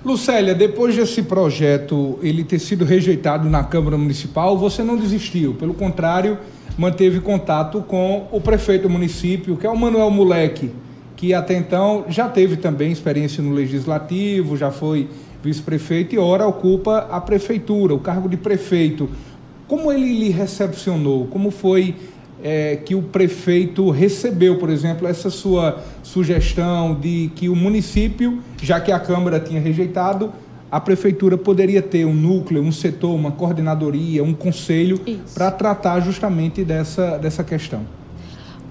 Lucélia, 0.04 0.56
depois 0.56 0.96
desse 0.96 1.22
projeto 1.22 2.18
ele 2.24 2.44
ter 2.44 2.58
sido 2.58 2.84
rejeitado 2.84 3.48
na 3.48 3.64
Câmara 3.64 3.96
Municipal, 3.96 4.58
você 4.58 4.82
não 4.82 4.98
desistiu, 4.98 5.54
pelo 5.54 5.76
contrário, 5.76 6.40
manteve 6.76 7.20
contato 7.20 7.84
com 7.88 8.28
o 8.32 8.42
prefeito 8.42 8.84
do 8.84 8.90
município, 8.90 9.56
que 9.56 9.68
é 9.68 9.70
o 9.70 9.78
Manuel 9.78 10.10
Moleque, 10.10 10.72
que 11.22 11.36
até 11.36 11.56
então 11.56 12.06
já 12.10 12.28
teve 12.28 12.58
também 12.58 12.92
experiência 12.92 13.44
no 13.44 13.54
legislativo, 13.54 14.58
já 14.58 14.72
foi 14.72 15.08
vice-prefeito 15.44 16.16
e 16.16 16.18
ora 16.18 16.48
ocupa 16.48 17.08
a 17.12 17.22
prefeitura, 17.22 17.94
o 17.94 18.00
cargo 18.00 18.28
de 18.28 18.36
prefeito. 18.36 19.08
Como 19.68 19.92
ele 19.92 20.18
lhe 20.18 20.30
recepcionou? 20.30 21.28
Como 21.28 21.52
foi 21.52 21.94
é, 22.44 22.76
que 22.78 22.96
o 22.96 23.04
prefeito 23.04 23.92
recebeu, 23.92 24.58
por 24.58 24.72
exemplo, 24.72 25.08
essa 25.08 25.30
sua 25.30 25.84
sugestão 26.02 26.96
de 26.96 27.30
que 27.36 27.50
o 27.50 27.56
município, 27.56 28.42
já 28.60 28.80
que 28.80 28.92
a 28.92 29.00
Câmara 29.00 29.40
tinha 29.40 29.62
rejeitado, 29.62 30.34
a 30.72 30.80
prefeitura 30.80 31.38
poderia 31.38 31.84
ter 31.84 32.04
um 32.04 32.16
núcleo, 32.16 32.64
um 32.64 32.72
setor, 32.72 33.14
uma 33.14 33.30
coordenadoria, 33.30 34.24
um 34.24 34.34
conselho 34.34 35.00
para 35.36 35.52
tratar 35.52 36.00
justamente 36.00 36.64
dessa, 36.64 37.20
dessa 37.20 37.44
questão? 37.44 37.86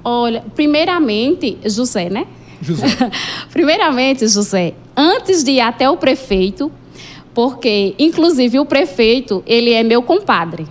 Olha, 0.02 0.42
primeiramente, 0.56 1.56
José, 1.64 2.10
né? 2.10 2.26
José. 2.60 2.86
Primeiramente, 3.50 4.26
José, 4.26 4.74
antes 4.96 5.42
de 5.42 5.52
ir 5.52 5.60
até 5.60 5.88
o 5.88 5.96
prefeito, 5.96 6.70
porque 7.34 7.94
inclusive 7.98 8.58
o 8.58 8.66
prefeito, 8.66 9.42
ele 9.46 9.72
é 9.72 9.82
meu 9.82 10.02
compadre. 10.02 10.66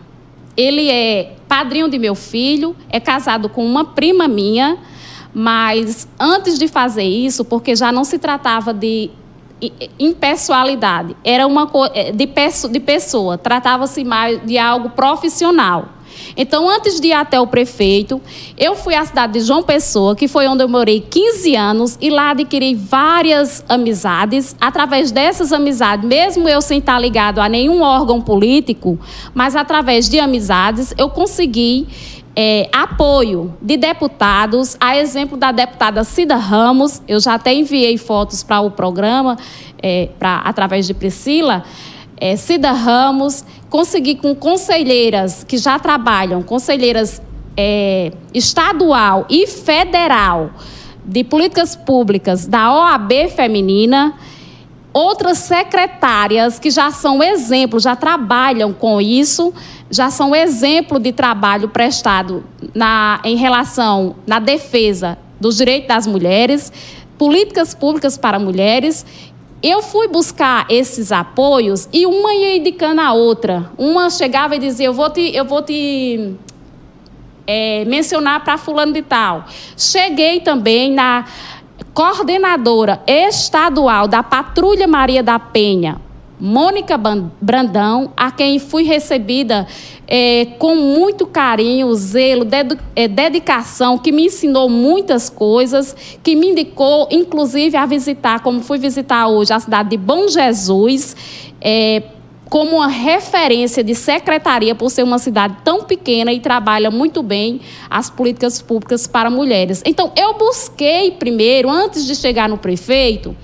Ele 0.56 0.90
é 0.90 1.36
padrinho 1.48 1.90
de 1.90 1.98
meu 1.98 2.16
filho, 2.16 2.76
é 2.90 3.00
casado 3.00 3.50
com 3.50 3.66
uma 3.66 3.86
prima 3.86 4.28
minha, 4.28 4.78
mas 5.34 6.08
antes 6.20 6.60
de 6.60 6.68
fazer 6.68 7.04
isso, 7.04 7.46
porque 7.46 7.76
já 7.76 7.92
não 7.92 8.04
se 8.04 8.20
tratava 8.20 8.74
de 8.74 9.10
impessoalidade, 10.00 11.16
era 11.24 11.46
uma 11.46 11.70
é, 11.94 12.12
de, 12.12 12.30
de 12.72 12.80
pessoa, 12.80 13.38
tratava-se 13.38 14.04
mais 14.06 14.42
de 14.46 14.58
algo 14.58 14.92
profissional. 14.92 15.99
Então, 16.36 16.70
antes 16.70 17.00
de 17.00 17.08
ir 17.08 17.14
até 17.14 17.40
o 17.40 17.48
prefeito, 17.48 18.22
eu 18.58 18.76
fui 18.76 18.96
à 18.96 19.06
cidade 19.06 19.34
de 19.34 19.42
João 19.42 19.64
Pessoa, 19.64 20.16
que 20.16 20.28
foi 20.28 20.48
onde 20.48 20.64
eu 20.64 20.70
morei 20.70 21.00
15 21.02 21.56
anos, 21.56 21.98
e 22.02 22.10
lá 22.10 22.32
adquiri 22.32 22.76
várias 22.76 23.64
amizades. 23.68 24.56
Através 24.60 25.12
dessas 25.12 25.52
amizades, 25.52 26.08
mesmo 26.08 26.48
eu 26.48 26.62
sem 26.62 26.80
estar 26.80 27.00
ligado 27.00 27.40
a 27.40 27.50
nenhum 27.50 27.82
órgão 27.82 28.22
político, 28.22 29.00
mas 29.34 29.56
através 29.56 30.10
de 30.10 30.20
amizades, 30.20 30.94
eu 30.98 31.10
consegui 31.10 31.88
é, 32.36 32.70
apoio 32.72 33.54
de 33.62 33.76
deputados, 33.76 34.78
a 34.80 34.98
exemplo 34.98 35.38
da 35.38 35.52
deputada 35.52 36.04
Cida 36.04 36.38
Ramos, 36.38 37.02
eu 37.08 37.20
já 37.20 37.34
até 37.34 37.54
enviei 37.54 37.98
fotos 37.98 38.44
para 38.44 38.62
o 38.62 38.72
programa, 38.72 39.38
é, 39.82 40.10
pra, 40.18 40.38
através 40.38 40.88
de 40.88 40.94
Priscila, 40.94 41.64
é, 42.16 42.36
Cida 42.36 42.72
Ramos, 42.72 43.44
consegui 43.70 44.16
com 44.16 44.36
conselheiras 44.36 45.44
que 45.44 45.58
já 45.58 45.78
trabalham, 45.78 46.42
conselheiras 46.42 47.22
é, 47.56 48.12
estadual 48.34 49.26
e 49.30 49.46
federal 49.46 50.52
de 51.06 51.24
políticas 51.24 51.76
públicas 51.76 52.46
da 52.46 52.74
OAB 52.74 53.30
feminina, 53.36 54.14
outras 54.94 55.40
secretárias 55.40 56.60
que 56.60 56.70
já 56.70 56.92
são 56.92 57.22
exemplo, 57.22 57.80
já 57.80 57.96
trabalham 57.96 58.74
com 58.74 59.00
isso, 59.00 59.54
já 59.90 60.10
são 60.10 60.36
exemplo 60.36 61.00
de 61.00 61.12
trabalho 61.12 61.70
prestado 61.70 62.44
na, 62.74 63.20
em 63.24 63.36
relação 63.36 64.16
na 64.26 64.40
defesa 64.40 65.18
dos 65.40 65.58
direitos 65.58 65.88
das 65.88 66.06
mulheres, 66.06 66.72
políticas 67.18 67.74
públicas 67.74 68.18
para 68.18 68.40
mulheres 68.40 69.06
eu 69.62 69.82
fui 69.82 70.08
buscar 70.08 70.66
esses 70.70 71.12
apoios 71.12 71.90
e 71.92 72.06
uma 72.06 72.34
ia 72.34 72.58
indicando 72.58 73.02
a 73.02 73.12
outra. 73.12 73.70
Uma 73.78 74.10
chegava 74.10 74.56
e 74.56 74.60
dizia: 74.60 74.88
Eu 74.88 74.94
vou 74.94 75.10
te, 75.10 75.36
eu 75.36 75.44
vou 75.44 75.62
te 75.62 76.36
é, 77.46 77.84
mencionar 77.86 78.44
para 78.44 78.58
Fulano 78.58 78.94
de 78.94 79.02
Tal. 79.02 79.46
Cheguei 79.76 80.40
também 80.40 80.92
na 80.92 81.26
coordenadora 81.94 83.02
estadual 83.06 84.08
da 84.08 84.24
Patrulha 84.24 84.88
Maria 84.88 85.22
da 85.22 85.38
Penha, 85.38 86.00
Mônica 86.40 86.98
Brandão, 87.42 88.14
a 88.16 88.32
quem 88.32 88.60
fui 88.60 88.84
recebida 88.84 89.68
é, 90.12 90.48
com 90.58 90.76
muito 90.76 91.28
carinho, 91.28 91.94
zelo, 91.94 92.48
é, 92.96 93.08
dedicação, 93.08 93.96
que 93.96 94.12
me 94.12 94.26
ensinou 94.26 94.68
muitas 94.68 95.30
coisas, 95.30 95.96
que 96.24 96.36
me 96.36 96.48
indicou, 96.48 97.08
inclusive, 97.12 97.78
a 97.78 97.86
visitar, 97.86 98.40
como 98.40 98.60
fui 98.62 98.80
visitar 98.80 99.28
hoje, 99.28 99.54
a 99.54 99.60
cidade 99.60 99.92
de 99.92 99.98
Bom 99.98 100.28
Jesus, 100.28 101.16
é, 101.62 102.02
como 102.50 102.78
uma 102.78 102.88
referência 102.88 103.84
de 103.84 103.94
secretaria, 103.94 104.74
por 104.74 104.90
ser 104.90 105.04
uma 105.04 105.20
cidade 105.20 105.58
tão 105.64 105.84
pequena 105.84 106.34
e 106.34 106.40
trabalha 106.40 106.90
muito 106.90 107.22
bem 107.22 107.62
as 107.88 108.10
políticas 108.10 108.64
públicas 108.64 109.06
para 109.06 109.30
mulheres. 109.30 109.84
Então, 109.86 110.12
eu 110.18 110.34
busquei 110.34 111.12
primeiro, 111.12 111.70
antes 111.70 112.04
de 112.04 112.16
chegar 112.16 112.50
no 112.50 112.58
prefeito, 112.58 113.38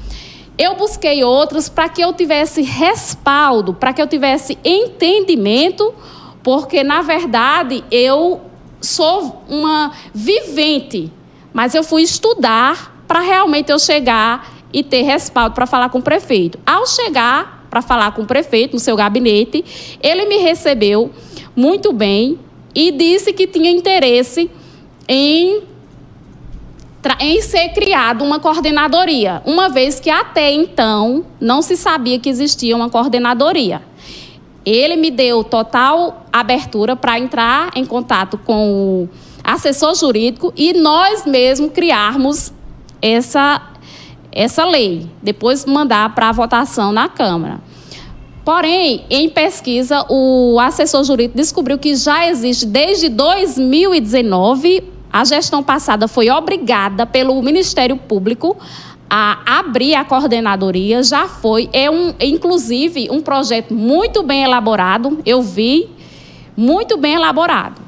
eu 0.58 0.74
busquei 0.74 1.24
outros 1.24 1.70
para 1.70 1.88
que 1.90 2.02
eu 2.02 2.12
tivesse 2.12 2.64
respaldo, 2.64 3.76
para 3.76 3.94
que 3.94 4.02
eu 4.02 4.08
tivesse 4.08 4.58
entendimento, 4.64 5.94
porque 6.46 6.84
na 6.84 7.02
verdade 7.02 7.84
eu 7.90 8.40
sou 8.80 9.44
uma 9.50 9.92
vivente, 10.14 11.12
mas 11.52 11.74
eu 11.74 11.84
fui 11.84 12.04
estudar 12.04 13.04
para 13.08 13.20
realmente 13.20 13.72
eu 13.72 13.80
chegar 13.80 14.54
e 14.72 14.84
ter 14.84 15.02
respaldo 15.02 15.56
para 15.56 15.66
falar 15.66 15.90
com 15.90 15.98
o 15.98 16.04
prefeito. 16.04 16.60
Ao 16.64 16.86
chegar 16.86 17.66
para 17.68 17.82
falar 17.82 18.12
com 18.12 18.22
o 18.22 18.26
prefeito 18.28 18.74
no 18.74 18.80
seu 18.80 18.96
gabinete, 18.96 19.98
ele 20.04 20.28
me 20.28 20.38
recebeu 20.38 21.10
muito 21.56 21.92
bem 21.92 22.38
e 22.76 22.92
disse 22.92 23.34
que 23.34 23.48
tinha 23.48 23.72
interesse 23.72 24.48
em 25.08 25.64
em 27.20 27.42
ser 27.42 27.70
criada 27.70 28.24
uma 28.24 28.40
coordenadoria, 28.40 29.42
uma 29.46 29.70
vez 29.70 30.00
que 30.00 30.10
até 30.10 30.52
então 30.52 31.26
não 31.40 31.62
se 31.62 31.78
sabia 31.78 32.20
que 32.20 32.30
existia 32.30 32.76
uma 32.76 32.90
coordenadoria. 32.90 33.82
Ele 34.66 34.96
me 34.96 35.12
deu 35.12 35.44
total 35.44 36.26
abertura 36.34 36.96
para 36.96 37.20
entrar 37.20 37.72
em 37.76 37.86
contato 37.86 38.38
com 38.38 39.04
o 39.04 39.10
assessor 39.44 39.94
jurídico 39.96 40.52
e 40.56 40.74
nós 40.74 41.26
mesmos 41.26 41.72
criarmos 41.72 42.52
essa, 43.02 43.62
essa 44.32 44.66
lei, 44.66 45.08
depois 45.22 45.66
mandar 45.66 46.16
para 46.16 46.32
votação 46.32 46.92
na 46.92 47.08
Câmara. 47.08 47.60
Porém, 48.44 49.06
em 49.10 49.30
pesquisa, 49.30 50.06
o 50.10 50.60
assessor 50.60 51.04
jurídico 51.04 51.38
descobriu 51.38 51.78
que 51.78 51.96
já 51.96 52.28
existe 52.28 52.66
desde 52.66 53.10
2019 53.10 54.96
a 55.16 55.24
gestão 55.24 55.64
passada 55.64 56.10
foi 56.10 56.30
obrigada 56.30 57.06
pelo 57.06 57.42
Ministério 57.42 57.96
Público 57.96 58.58
a 59.10 59.60
abrir 59.60 59.96
a 59.96 60.04
coordenadoria, 60.04 61.04
já 61.04 61.28
foi, 61.28 61.70
é 61.72 61.90
um, 61.90 62.14
inclusive 62.20 63.08
um 63.12 63.22
projeto 63.22 63.74
muito 63.74 64.24
bem 64.24 64.44
elaborado, 64.44 65.20
eu 65.26 65.42
vi, 65.42 65.90
muito 66.58 66.98
bem 66.98 67.14
elaborado. 67.14 67.82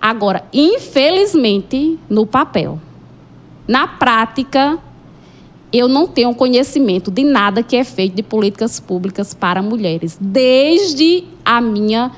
Agora, 0.00 0.44
infelizmente, 0.52 1.98
no 2.08 2.26
papel. 2.26 2.78
Na 3.66 3.86
prática, 3.86 4.78
eu 5.72 5.88
não 5.88 6.06
tenho 6.06 6.34
conhecimento 6.34 7.10
de 7.10 7.24
nada 7.24 7.62
que 7.62 7.76
é 7.76 7.84
feito 7.84 8.14
de 8.14 8.22
políticas 8.22 8.80
públicas 8.80 9.34
para 9.34 9.62
mulheres, 9.62 10.16
desde 10.20 11.24
a 11.44 11.60
minha 11.60 12.12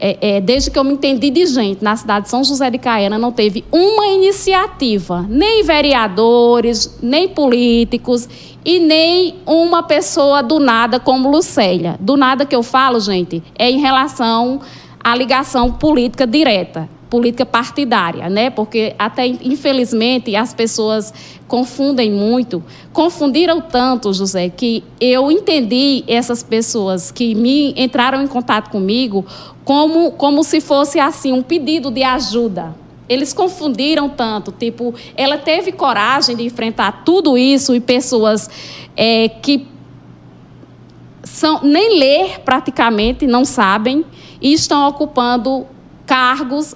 é, 0.00 0.36
é, 0.36 0.40
desde 0.40 0.70
que 0.70 0.78
eu 0.78 0.84
me 0.84 0.94
entendi 0.94 1.30
de 1.30 1.46
gente 1.46 1.84
na 1.84 1.94
cidade 1.94 2.24
de 2.24 2.30
São 2.30 2.42
José 2.42 2.70
de 2.70 2.78
Caiana, 2.78 3.18
não 3.18 3.30
teve 3.30 3.64
uma 3.70 4.06
iniciativa, 4.06 5.26
nem 5.28 5.62
vereadores, 5.62 6.98
nem 7.02 7.28
políticos 7.28 8.26
e 8.64 8.80
nem 8.80 9.36
uma 9.44 9.82
pessoa 9.82 10.42
do 10.42 10.58
nada 10.58 10.98
como 10.98 11.30
Lucélia. 11.30 11.96
Do 12.00 12.16
nada 12.16 12.46
que 12.46 12.56
eu 12.56 12.62
falo, 12.62 12.98
gente, 12.98 13.42
é 13.58 13.70
em 13.70 13.78
relação 13.78 14.60
à 15.02 15.14
ligação 15.14 15.72
política 15.72 16.26
direta 16.26 16.88
política 17.10 17.44
partidária, 17.44 18.30
né? 18.30 18.48
Porque 18.48 18.94
até 18.96 19.26
infelizmente 19.26 20.34
as 20.36 20.54
pessoas 20.54 21.12
confundem 21.48 22.12
muito, 22.12 22.62
confundiram 22.92 23.60
tanto, 23.60 24.14
José, 24.14 24.48
que 24.48 24.84
eu 25.00 25.30
entendi 25.30 26.04
essas 26.06 26.42
pessoas 26.42 27.10
que 27.10 27.34
me 27.34 27.74
entraram 27.76 28.22
em 28.22 28.28
contato 28.28 28.70
comigo 28.70 29.26
como 29.64 30.12
como 30.12 30.44
se 30.44 30.60
fosse 30.60 31.00
assim 31.00 31.32
um 31.32 31.42
pedido 31.42 31.90
de 31.90 32.04
ajuda. 32.04 32.74
Eles 33.08 33.32
confundiram 33.32 34.08
tanto, 34.08 34.52
tipo, 34.52 34.94
ela 35.16 35.36
teve 35.36 35.72
coragem 35.72 36.36
de 36.36 36.44
enfrentar 36.44 37.02
tudo 37.04 37.36
isso 37.36 37.74
e 37.74 37.80
pessoas 37.80 38.48
é, 38.96 39.28
que 39.28 39.66
são 41.24 41.60
nem 41.62 41.98
ler 41.98 42.40
praticamente 42.44 43.26
não 43.26 43.44
sabem 43.44 44.04
e 44.40 44.52
estão 44.52 44.88
ocupando 44.88 45.66
cargos 46.10 46.74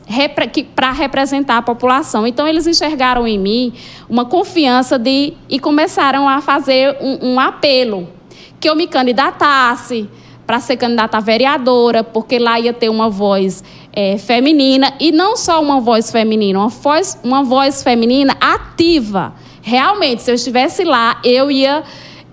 para 0.77 0.93
representar 0.93 1.57
a 1.57 1.63
população. 1.63 2.25
Então, 2.25 2.47
eles 2.47 2.69
enxergaram 2.69 3.27
em 3.27 3.37
mim 3.37 3.73
uma 4.09 4.25
confiança 4.25 4.97
de 4.97 5.33
e 5.51 5.59
começaram 5.59 6.29
a 6.29 6.41
fazer 6.41 6.97
um, 7.01 7.33
um 7.33 7.41
apelo 7.41 8.09
que 8.61 8.71
eu 8.71 8.77
me 8.77 8.87
candidatasse 8.87 10.09
para 10.47 10.61
ser 10.61 10.77
candidata 10.77 11.17
a 11.17 11.21
vereadora, 11.21 12.05
porque 12.05 12.39
lá 12.39 12.61
ia 12.61 12.73
ter 12.73 12.89
uma 12.89 13.11
voz 13.11 13.65
é, 13.93 14.17
feminina 14.19 14.95
e 15.01 15.11
não 15.11 15.37
só 15.37 15.61
uma 15.61 15.81
voz 15.81 16.13
feminina, 16.13 16.61
uma 16.61 16.69
voz, 16.69 17.19
uma 17.25 17.43
voz 17.43 17.83
feminina 17.83 18.37
ativa. 18.41 19.35
Realmente, 19.63 20.23
se 20.23 20.31
eu 20.31 20.37
estivesse 20.37 20.85
lá, 20.85 21.19
eu 21.25 21.51
ia, 21.51 21.83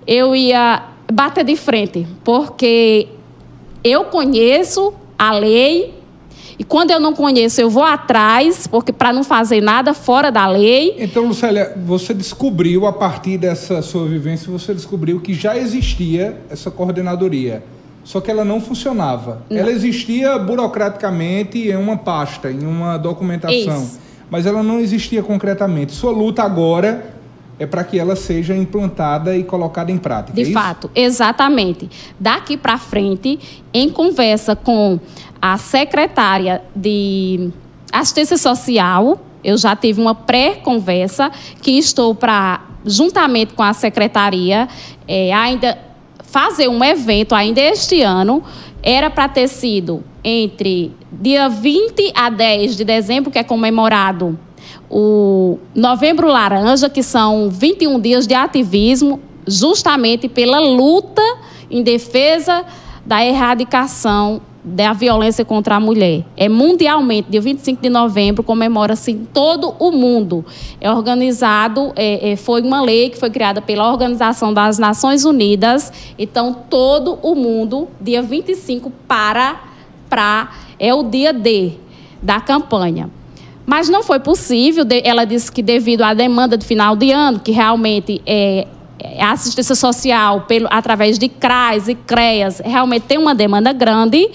eu 0.06 0.36
ia 0.36 0.84
bater 1.12 1.44
de 1.44 1.56
frente, 1.56 2.06
porque 2.24 3.08
eu 3.84 4.04
conheço 4.04 4.94
a 5.18 5.32
lei, 5.32 6.01
e 6.62 6.64
quando 6.64 6.92
eu 6.92 7.00
não 7.00 7.12
conheço, 7.12 7.60
eu 7.60 7.72
vou 7.72 7.82
atrás, 7.82 8.68
porque 8.68 8.94
para 8.94 9.12
não 9.12 9.24
fazer 9.24 9.62
nada 9.62 9.96
fora 9.96 10.32
da 10.32 10.46
lei. 10.46 10.96
Então, 11.00 11.26
Lucélia, 11.26 11.74
você 11.76 12.14
descobriu, 12.14 12.86
a 12.86 12.94
partir 12.94 13.40
dessa 13.40 13.82
sua 13.82 14.06
vivência, 14.06 14.52
você 14.52 14.72
descobriu 14.72 15.20
que 15.20 15.34
já 15.34 15.58
existia 15.58 16.40
essa 16.52 16.70
coordenadoria. 16.70 17.64
Só 18.04 18.22
que 18.22 18.30
ela 18.30 18.46
não 18.46 18.62
funcionava. 18.62 19.42
Não. 19.50 19.58
Ela 19.58 19.72
existia 19.72 20.38
burocraticamente 20.38 21.58
em 21.58 21.76
uma 21.76 21.98
pasta, 21.98 22.52
em 22.52 22.64
uma 22.64 22.96
documentação. 22.96 23.84
Isso. 23.84 24.00
Mas 24.30 24.46
ela 24.46 24.62
não 24.62 24.80
existia 24.80 25.24
concretamente. 25.24 25.94
Sua 25.94 26.12
luta 26.12 26.44
agora 26.44 27.12
é 27.58 27.66
para 27.66 27.84
que 27.84 27.98
ela 27.98 28.16
seja 28.16 28.56
implantada 28.56 29.36
e 29.36 29.44
colocada 29.44 29.92
em 29.92 29.98
prática. 29.98 30.36
De 30.36 30.52
é 30.52 30.54
fato, 30.54 30.92
exatamente. 30.94 31.90
Daqui 32.20 32.56
para 32.56 32.78
frente, 32.78 33.40
em 33.74 33.90
conversa 33.90 34.56
com 34.56 35.00
a 35.42 35.58
secretária 35.58 36.62
de 36.76 37.50
assistência 37.92 38.38
social, 38.38 39.20
eu 39.44 39.58
já 39.58 39.76
tive 39.76 40.00
uma 40.00 40.14
pré-conversa 40.14 41.32
que 41.62 41.72
estou 41.72 42.14
para, 42.14 42.62
juntamente 42.86 43.54
com 43.54 43.64
a 43.64 43.74
secretaria, 43.74 44.68
é, 45.08 45.34
ainda 45.34 45.78
fazer 46.26 46.68
um 46.68 46.84
evento 46.84 47.34
ainda 47.34 47.60
este 47.60 48.02
ano. 48.02 48.44
Era 48.84 49.10
para 49.10 49.28
ter 49.28 49.48
sido 49.48 50.04
entre 50.24 50.92
dia 51.12 51.50
20 51.50 52.14
a 52.16 52.30
10 52.30 52.78
de 52.78 52.86
dezembro, 52.86 53.32
que 53.32 53.40
é 53.40 53.44
comemorado 53.44 54.40
o 54.90 55.58
Novembro 55.74 56.28
Laranja, 56.28 56.90
que 56.90 57.02
são 57.02 57.50
21 57.50 58.00
dias 58.00 58.28
de 58.28 58.34
ativismo, 58.34 59.20
justamente 59.48 60.28
pela 60.28 60.60
luta 60.60 61.22
em 61.70 61.82
defesa 61.82 62.64
da 63.06 63.26
erradicação 63.26 64.42
da 64.64 64.94
violência 64.94 65.44
contra 65.44 65.76
a 65.76 65.80
mulher. 65.80 66.24
É 66.38 66.48
mundialmente, 66.48 67.32
dia 67.32 67.42
25 67.42 67.82
de 67.82 67.90
novembro, 67.90 68.44
comemora-se 68.44 69.12
em 69.12 69.26
todo 69.26 69.74
o 69.80 69.92
mundo. 69.92 70.46
É 70.80 70.92
organizado, 70.92 71.92
é, 71.96 72.32
é, 72.32 72.36
foi 72.36 72.62
uma 72.62 72.82
lei 72.82 73.10
que 73.10 73.18
foi 73.18 73.30
criada 73.30 73.62
pela 73.62 73.92
Organização 73.92 74.54
das 74.54 74.78
Nações 74.78 75.26
Unidas. 75.26 75.92
Então, 76.18 76.56
todo 76.70 77.18
o 77.24 77.34
mundo, 77.34 77.88
dia 78.00 78.22
25, 78.22 78.92
para, 79.08 79.62
para 80.10 80.52
é 80.80 80.94
o 80.94 81.04
dia 81.04 81.34
D 81.34 81.74
da 82.22 82.40
campanha. 82.40 83.10
Mas 83.66 83.90
não 83.90 84.04
foi 84.04 84.20
possível, 84.20 84.84
ela 85.04 85.24
disse 85.24 85.52
que 85.52 85.62
devido 85.62 86.02
à 86.02 86.14
demanda 86.14 86.58
de 86.58 86.66
final 86.66 86.96
de 86.96 87.12
ano, 87.12 87.40
que 87.40 87.52
realmente 87.52 88.22
é, 88.26 88.68
a 89.20 89.32
assistência 89.32 89.76
social 89.76 90.42
pelo, 90.42 90.68
através 90.72 91.18
de 91.18 91.28
CRAS 91.28 91.88
e 91.88 91.96
CREAS 91.96 92.62
realmente 92.64 93.04
tem 93.04 93.18
uma 93.18 93.34
demanda 93.34 93.74
grande. 93.74 94.30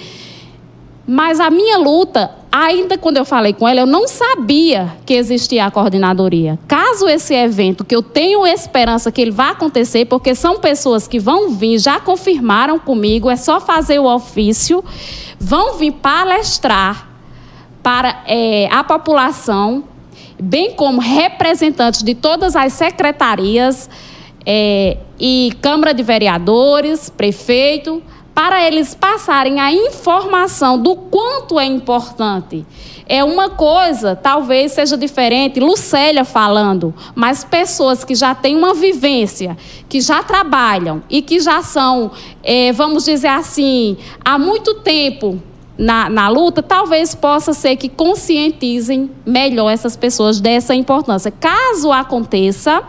Mas 1.06 1.38
a 1.38 1.50
minha 1.50 1.78
luta, 1.78 2.32
ainda 2.50 2.98
quando 2.98 3.16
eu 3.16 3.24
falei 3.24 3.52
com 3.52 3.68
ela, 3.68 3.80
eu 3.80 3.86
não 3.86 4.08
sabia 4.08 4.96
que 5.06 5.14
existia 5.14 5.64
a 5.64 5.70
coordenadoria. 5.70 6.58
Caso 6.66 7.08
esse 7.08 7.32
evento, 7.32 7.84
que 7.84 7.94
eu 7.94 8.02
tenho 8.02 8.44
esperança 8.44 9.12
que 9.12 9.20
ele 9.20 9.30
vá 9.30 9.50
acontecer, 9.50 10.06
porque 10.06 10.34
são 10.34 10.58
pessoas 10.58 11.06
que 11.06 11.20
vão 11.20 11.50
vir, 11.50 11.78
já 11.78 12.00
confirmaram 12.00 12.76
comigo, 12.76 13.30
é 13.30 13.36
só 13.36 13.60
fazer 13.60 14.00
o 14.00 14.12
ofício, 14.12 14.82
vão 15.38 15.78
vir 15.78 15.92
palestrar 15.92 17.08
para 17.84 18.24
é, 18.26 18.68
a 18.72 18.82
população, 18.82 19.84
bem 20.42 20.72
como 20.72 21.00
representantes 21.00 22.02
de 22.02 22.16
todas 22.16 22.56
as 22.56 22.72
secretarias 22.72 23.88
é, 24.46 24.96
e 25.18 25.52
Câmara 25.60 25.92
de 25.92 26.02
Vereadores, 26.02 27.10
prefeito, 27.10 28.02
para 28.32 28.66
eles 28.66 28.94
passarem 28.94 29.58
a 29.60 29.72
informação 29.72 30.78
do 30.78 30.94
quanto 30.94 31.58
é 31.58 31.64
importante. 31.64 32.66
É 33.08 33.24
uma 33.24 33.48
coisa, 33.48 34.14
talvez 34.14 34.72
seja 34.72 34.96
diferente, 34.96 35.58
Lucélia 35.58 36.24
falando, 36.24 36.94
mas 37.14 37.44
pessoas 37.44 38.04
que 38.04 38.14
já 38.14 38.34
têm 38.34 38.56
uma 38.56 38.74
vivência, 38.74 39.56
que 39.88 40.00
já 40.00 40.22
trabalham 40.22 41.02
e 41.08 41.22
que 41.22 41.40
já 41.40 41.62
são, 41.62 42.10
é, 42.42 42.72
vamos 42.72 43.04
dizer 43.04 43.28
assim, 43.28 43.96
há 44.24 44.38
muito 44.38 44.74
tempo 44.74 45.40
na, 45.78 46.08
na 46.08 46.28
luta, 46.28 46.62
talvez 46.62 47.14
possa 47.14 47.52
ser 47.52 47.76
que 47.76 47.88
conscientizem 47.88 49.10
melhor 49.24 49.70
essas 49.70 49.96
pessoas 49.96 50.40
dessa 50.40 50.74
importância. 50.74 51.30
Caso 51.30 51.92
aconteça, 51.92 52.82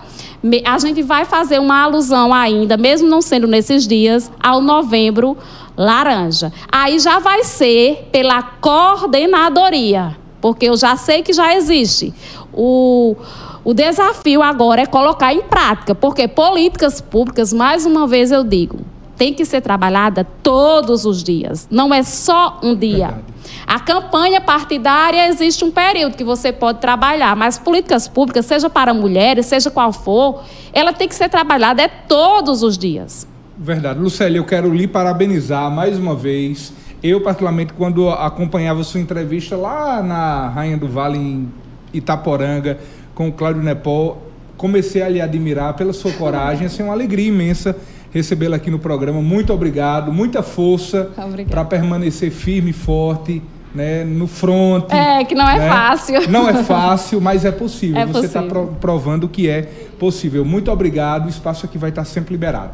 a 0.65 0.77
gente 0.79 1.01
vai 1.01 1.25
fazer 1.25 1.59
uma 1.59 1.81
alusão 1.83 2.33
ainda, 2.33 2.77
mesmo 2.77 3.07
não 3.07 3.21
sendo 3.21 3.47
nesses 3.47 3.87
dias, 3.87 4.31
ao 4.41 4.61
novembro 4.61 5.37
laranja. 5.75 6.51
Aí 6.71 6.99
já 6.99 7.19
vai 7.19 7.43
ser 7.43 8.09
pela 8.11 8.41
coordenadoria, 8.41 10.17
porque 10.41 10.67
eu 10.67 10.77
já 10.77 10.95
sei 10.95 11.21
que 11.21 11.33
já 11.33 11.55
existe. 11.55 12.13
O, 12.53 13.15
o 13.63 13.73
desafio 13.73 14.41
agora 14.41 14.81
é 14.81 14.85
colocar 14.85 15.33
em 15.33 15.41
prática, 15.41 15.93
porque 15.93 16.27
políticas 16.27 17.01
públicas, 17.01 17.51
mais 17.51 17.85
uma 17.85 18.07
vez 18.07 18.31
eu 18.31 18.43
digo, 18.43 18.79
tem 19.15 19.33
que 19.33 19.43
ser 19.43 19.61
trabalhada 19.61 20.25
todos 20.43 21.05
os 21.05 21.23
dias, 21.23 21.67
não 21.69 21.93
é 21.93 22.03
só 22.03 22.59
um 22.63 22.75
dia. 22.75 23.07
Verdade. 23.07 23.36
A 23.65 23.79
campanha 23.79 24.39
partidária 24.39 25.27
existe 25.29 25.63
um 25.63 25.71
período 25.71 26.15
que 26.15 26.23
você 26.23 26.51
pode 26.51 26.79
trabalhar, 26.79 27.35
mas 27.35 27.57
políticas 27.57 28.07
públicas, 28.07 28.45
seja 28.45 28.69
para 28.69 28.93
mulheres, 28.93 29.45
seja 29.45 29.69
qual 29.69 29.91
for, 29.91 30.43
ela 30.73 30.93
tem 30.93 31.07
que 31.07 31.15
ser 31.15 31.29
trabalhada 31.29 31.81
é 31.81 31.87
todos 31.87 32.63
os 32.63 32.77
dias. 32.77 33.27
Verdade. 33.57 33.99
Lucélia, 33.99 34.37
eu 34.37 34.45
quero 34.45 34.73
lhe 34.73 34.87
parabenizar 34.87 35.71
mais 35.71 35.97
uma 35.97 36.15
vez. 36.15 36.71
Eu, 37.01 37.21
particularmente, 37.21 37.73
quando 37.73 38.09
acompanhava 38.09 38.83
sua 38.83 38.99
entrevista 38.99 39.55
lá 39.55 40.01
na 40.01 40.49
Rainha 40.49 40.77
do 40.77 40.87
Vale, 40.87 41.17
em 41.17 41.51
Itaporanga, 41.93 42.77
com 43.15 43.29
o 43.29 43.31
Cláudio 43.31 43.63
Nepal, 43.63 44.21
comecei 44.57 45.01
a 45.01 45.09
lhe 45.09 45.21
admirar 45.21 45.73
pela 45.75 45.93
sua 45.93 46.11
coragem, 46.13 46.67
assim, 46.67 46.83
uma 46.83 46.93
alegria 46.93 47.27
imensa 47.27 47.75
recebê-la 48.11 48.57
aqui 48.57 48.71
no 48.71 48.79
programa. 48.79 49.21
Muito 49.21 49.53
obrigado, 49.53 50.11
muita 50.11 50.41
força 50.43 51.11
para 51.49 51.65
permanecer 51.65 52.31
firme 52.31 52.71
e 52.71 52.73
forte. 52.73 53.41
Né, 53.75 54.03
no 54.03 54.25
front. 54.25 54.91
É, 54.91 55.23
que 55.23 55.35
não 55.35 55.47
é 55.47 55.59
né? 55.59 55.69
fácil. 55.69 56.31
Não 56.31 56.49
é 56.49 56.63
fácil, 56.63 57.21
mas 57.21 57.45
é 57.45 57.51
possível. 57.51 57.97
É 58.01 58.05
Você 58.07 58.25
está 58.25 58.41
provando 58.81 59.29
que 59.29 59.47
é 59.47 59.61
possível. 59.99 60.43
Muito 60.43 60.71
obrigado. 60.71 61.27
O 61.27 61.29
espaço 61.29 61.67
aqui 61.67 61.77
vai 61.77 61.91
estar 61.91 62.03
sempre 62.03 62.33
liberado. 62.33 62.71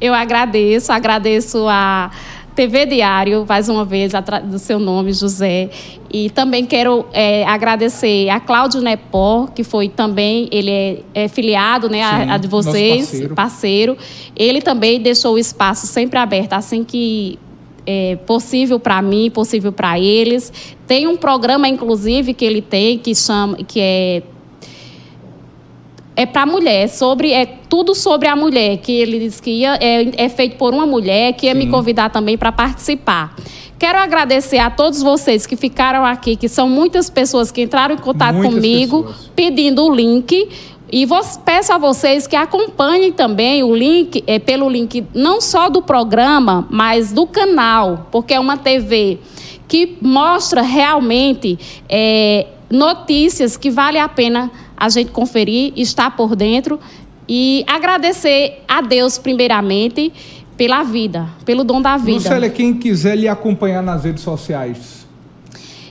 Eu 0.00 0.14
agradeço, 0.14 0.92
agradeço 0.92 1.66
a 1.68 2.10
TV 2.54 2.86
Diário, 2.86 3.46
mais 3.48 3.68
uma 3.68 3.84
vez, 3.84 4.12
do 4.44 4.58
seu 4.58 4.78
nome, 4.78 5.12
José. 5.12 5.70
E 6.12 6.28
também 6.30 6.66
quero 6.66 7.06
é, 7.12 7.44
agradecer 7.44 8.28
a 8.28 8.38
Cláudio 8.38 8.80
Nepó, 8.80 9.46
que 9.46 9.64
foi 9.64 9.88
também, 9.88 10.48
ele 10.52 10.70
é, 10.70 10.98
é 11.14 11.28
filiado 11.28 11.88
né, 11.88 11.98
Sim, 11.98 12.30
a, 12.30 12.34
a, 12.34 12.38
de 12.38 12.48
vocês, 12.48 13.06
parceiro. 13.06 13.34
parceiro. 13.34 13.98
Ele 14.36 14.60
também 14.60 15.00
deixou 15.00 15.34
o 15.34 15.38
espaço 15.38 15.86
sempre 15.86 16.18
aberto, 16.18 16.52
assim 16.52 16.84
que 16.84 17.38
é, 17.86 18.16
possível 18.26 18.78
para 18.78 19.00
mim, 19.00 19.30
possível 19.30 19.72
para 19.72 19.98
eles. 19.98 20.52
Tem 20.86 21.06
um 21.06 21.16
programa, 21.16 21.68
inclusive, 21.68 22.34
que 22.34 22.44
ele 22.44 22.60
tem, 22.60 22.98
que 22.98 23.14
chama, 23.14 23.56
que 23.56 23.80
é 23.80 24.22
é 26.14 26.26
para 26.26 26.42
a 26.42 26.46
mulher, 26.46 26.88
sobre 26.88 27.32
é 27.32 27.46
tudo 27.46 27.94
sobre 27.94 28.28
a 28.28 28.36
mulher, 28.36 28.76
que 28.78 28.92
ele 28.92 29.18
disse 29.18 29.40
que 29.40 29.50
ia, 29.50 29.76
é, 29.80 30.24
é 30.24 30.28
feito 30.28 30.56
por 30.56 30.74
uma 30.74 30.86
mulher, 30.86 31.32
que 31.32 31.46
ia 31.46 31.52
Sim. 31.52 31.58
me 31.58 31.66
convidar 31.68 32.10
também 32.10 32.36
para 32.36 32.52
participar. 32.52 33.34
Quero 33.78 33.98
agradecer 33.98 34.58
a 34.58 34.70
todos 34.70 35.02
vocês 35.02 35.46
que 35.46 35.56
ficaram 35.56 36.04
aqui, 36.04 36.36
que 36.36 36.48
são 36.48 36.68
muitas 36.68 37.10
pessoas 37.10 37.50
que 37.50 37.62
entraram 37.62 37.94
em 37.94 37.98
contato 37.98 38.36
muitas 38.36 38.54
comigo, 38.54 39.02
pessoas. 39.04 39.30
pedindo 39.34 39.84
o 39.84 39.92
link. 39.92 40.48
E 40.94 41.06
vou, 41.06 41.20
peço 41.44 41.72
a 41.72 41.78
vocês 41.78 42.26
que 42.26 42.36
acompanhem 42.36 43.10
também 43.10 43.62
o 43.62 43.74
link, 43.74 44.22
é, 44.26 44.38
pelo 44.38 44.68
link 44.68 45.04
não 45.14 45.40
só 45.40 45.70
do 45.70 45.80
programa, 45.80 46.68
mas 46.70 47.12
do 47.12 47.26
canal, 47.26 48.06
porque 48.12 48.34
é 48.34 48.38
uma 48.38 48.58
TV 48.58 49.18
que 49.66 49.96
mostra 50.02 50.60
realmente 50.60 51.58
é, 51.88 52.46
notícias 52.70 53.56
que 53.56 53.70
vale 53.70 53.98
a 53.98 54.08
pena 54.08 54.50
a 54.76 54.88
gente 54.88 55.10
conferir, 55.10 55.72
estar 55.76 56.16
por 56.16 56.34
dentro 56.34 56.78
e 57.28 57.64
agradecer 57.66 58.62
a 58.66 58.80
Deus, 58.80 59.18
primeiramente, 59.18 60.12
pela 60.56 60.82
vida, 60.82 61.28
pelo 61.44 61.64
dom 61.64 61.80
da 61.80 61.96
vida. 61.96 62.18
Lucélia, 62.18 62.50
quem 62.50 62.74
quiser 62.74 63.16
lhe 63.16 63.28
acompanhar 63.28 63.82
nas 63.82 64.04
redes 64.04 64.22
sociais, 64.22 65.06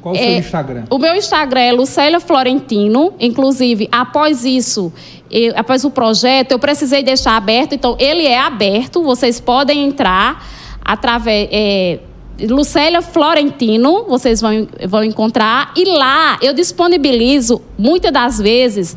qual 0.01 0.15
o 0.15 0.17
é, 0.17 0.21
seu 0.21 0.39
Instagram? 0.39 0.83
O 0.89 0.97
meu 0.97 1.15
Instagram 1.15 1.61
é 1.61 1.71
Lucélia 1.71 2.19
Florentino. 2.19 3.13
Inclusive, 3.19 3.87
após 3.91 4.43
isso, 4.43 4.91
eu, 5.29 5.53
após 5.55 5.85
o 5.85 5.91
projeto, 5.91 6.51
eu 6.51 6.59
precisei 6.59 7.03
deixar 7.03 7.37
aberto. 7.37 7.73
Então, 7.73 7.95
ele 7.99 8.25
é 8.25 8.39
aberto. 8.39 9.03
Vocês 9.03 9.39
podem 9.39 9.85
entrar 9.85 10.43
através. 10.83 11.47
É, 11.51 11.99
Lucélia 12.49 13.01
Florentino, 13.01 14.05
vocês 14.05 14.41
vão, 14.41 14.67
vão 14.87 15.03
encontrar. 15.03 15.73
E 15.75 15.85
lá 15.85 16.37
eu 16.41 16.53
disponibilizo, 16.53 17.61
muitas 17.77 18.11
das 18.11 18.39
vezes, 18.39 18.95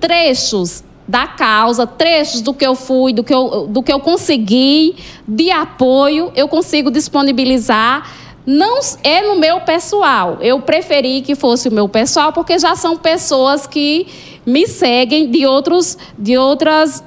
trechos 0.00 0.84
da 1.08 1.26
causa, 1.26 1.86
trechos 1.86 2.40
do 2.40 2.52
que 2.52 2.66
eu 2.66 2.74
fui, 2.74 3.12
do 3.12 3.22
que 3.22 3.32
eu, 3.32 3.66
do 3.68 3.82
que 3.82 3.92
eu 3.92 4.00
consegui, 4.00 4.96
de 5.26 5.50
apoio, 5.50 6.32
eu 6.34 6.48
consigo 6.48 6.90
disponibilizar. 6.90 8.10
Não 8.44 8.78
é 9.02 9.22
no 9.22 9.36
meu 9.36 9.60
pessoal. 9.60 10.38
Eu 10.40 10.60
preferi 10.60 11.20
que 11.20 11.34
fosse 11.34 11.68
o 11.68 11.72
meu 11.72 11.88
pessoal, 11.88 12.32
porque 12.32 12.58
já 12.58 12.76
são 12.76 12.96
pessoas 12.96 13.66
que 13.66 14.06
me 14.44 14.66
seguem 14.68 15.30
de 15.30 15.44
outros, 15.46 15.98
de 16.16 16.38
outras, 16.38 17.02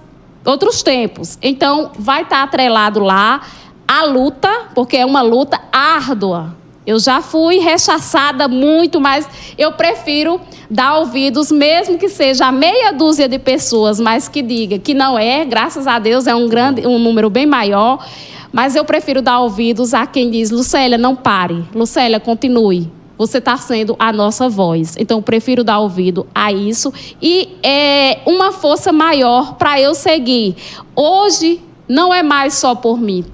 outros 0.45 0.83
tempos. 0.83 1.37
Então, 1.41 1.91
vai 1.97 2.23
estar 2.23 2.43
atrelado 2.43 2.99
lá 2.99 3.41
a 3.89 4.03
luta, 4.03 4.67
porque 4.75 4.97
é 4.97 5.03
uma 5.03 5.23
luta 5.23 5.59
árdua. 5.71 6.55
Eu 6.85 6.99
já 6.99 7.23
fui 7.23 7.57
rechaçada 7.57 8.47
muito, 8.47 9.01
mas 9.01 9.27
eu 9.57 9.71
prefiro 9.71 10.39
dar 10.69 10.99
ouvidos, 10.99 11.51
mesmo 11.51 11.97
que 11.97 12.07
seja 12.07 12.45
a 12.45 12.51
meia 12.51 12.91
dúzia 12.91 13.27
de 13.27 13.39
pessoas, 13.39 13.99
mas 13.99 14.27
que 14.27 14.43
diga 14.43 14.77
que 14.77 14.93
não 14.93 15.17
é, 15.17 15.43
graças 15.43 15.87
a 15.87 15.97
Deus 15.97 16.27
é 16.27 16.35
um 16.35 16.47
grande, 16.47 16.85
um 16.85 16.99
número 16.99 17.31
bem 17.31 17.47
maior. 17.47 18.05
Mas 18.51 18.75
eu 18.75 18.85
prefiro 18.85 19.23
dar 19.23 19.39
ouvidos 19.39 19.91
a 19.95 20.05
quem 20.05 20.29
diz, 20.29 20.51
Lucélia, 20.51 20.97
não 20.97 21.15
pare. 21.15 21.65
Lucélia, 21.73 22.19
continue. 22.19 22.91
Você 23.17 23.39
está 23.39 23.57
sendo 23.57 23.95
a 23.97 24.13
nossa 24.13 24.47
voz. 24.47 24.95
Então, 24.99 25.17
eu 25.17 25.21
prefiro 25.23 25.63
dar 25.63 25.79
ouvido 25.79 26.27
a 26.33 26.51
isso. 26.51 26.93
E 27.21 27.57
é 27.61 28.19
uma 28.25 28.51
força 28.51 28.91
maior 28.91 29.55
para 29.55 29.79
eu 29.79 29.93
seguir. 29.93 30.55
Hoje, 30.95 31.59
não 31.87 32.13
é 32.13 32.23
mais 32.23 32.53
só 32.55 32.73
por 32.73 32.99
mim 32.99 33.25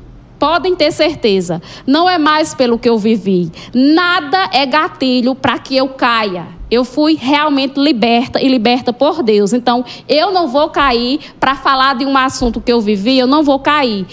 Podem 0.46 0.76
ter 0.76 0.92
certeza, 0.92 1.60
não 1.88 2.08
é 2.08 2.20
mais 2.20 2.54
pelo 2.54 2.78
que 2.78 2.88
eu 2.88 3.00
vivi. 3.00 3.52
Nada 3.74 4.48
é 4.54 4.64
gatilho 4.64 5.34
para 5.34 5.58
que 5.58 5.76
eu 5.76 5.88
caia. 5.88 6.46
Eu 6.70 6.86
fui 6.86 7.18
realmente 7.20 7.80
liberta 7.80 8.40
e 8.40 8.48
liberta 8.48 8.94
por 8.94 9.24
Deus. 9.24 9.54
Então, 9.54 9.84
eu 10.08 10.32
não 10.32 10.48
vou 10.48 10.70
cair 10.70 11.20
para 11.40 11.56
falar 11.56 11.96
de 11.96 12.06
um 12.06 12.16
assunto 12.16 12.62
que 12.62 12.72
eu 12.72 12.80
vivi, 12.80 13.18
eu 13.18 13.26
não 13.26 13.42
vou 13.42 13.58
cair. 13.58 14.06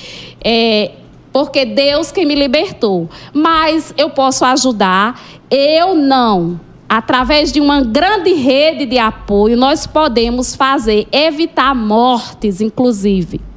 É, 0.42 0.92
porque 1.30 1.66
Deus 1.66 2.10
que 2.10 2.24
me 2.24 2.34
libertou. 2.34 3.10
Mas 3.34 3.92
eu 3.98 4.08
posso 4.08 4.42
ajudar, 4.46 5.20
eu 5.50 5.94
não. 5.94 6.58
Através 6.88 7.52
de 7.52 7.60
uma 7.60 7.82
grande 7.82 8.32
rede 8.32 8.86
de 8.86 8.96
apoio, 8.96 9.54
nós 9.54 9.86
podemos 9.86 10.56
fazer, 10.56 11.06
evitar 11.12 11.74
mortes, 11.74 12.62
inclusive. 12.62 13.51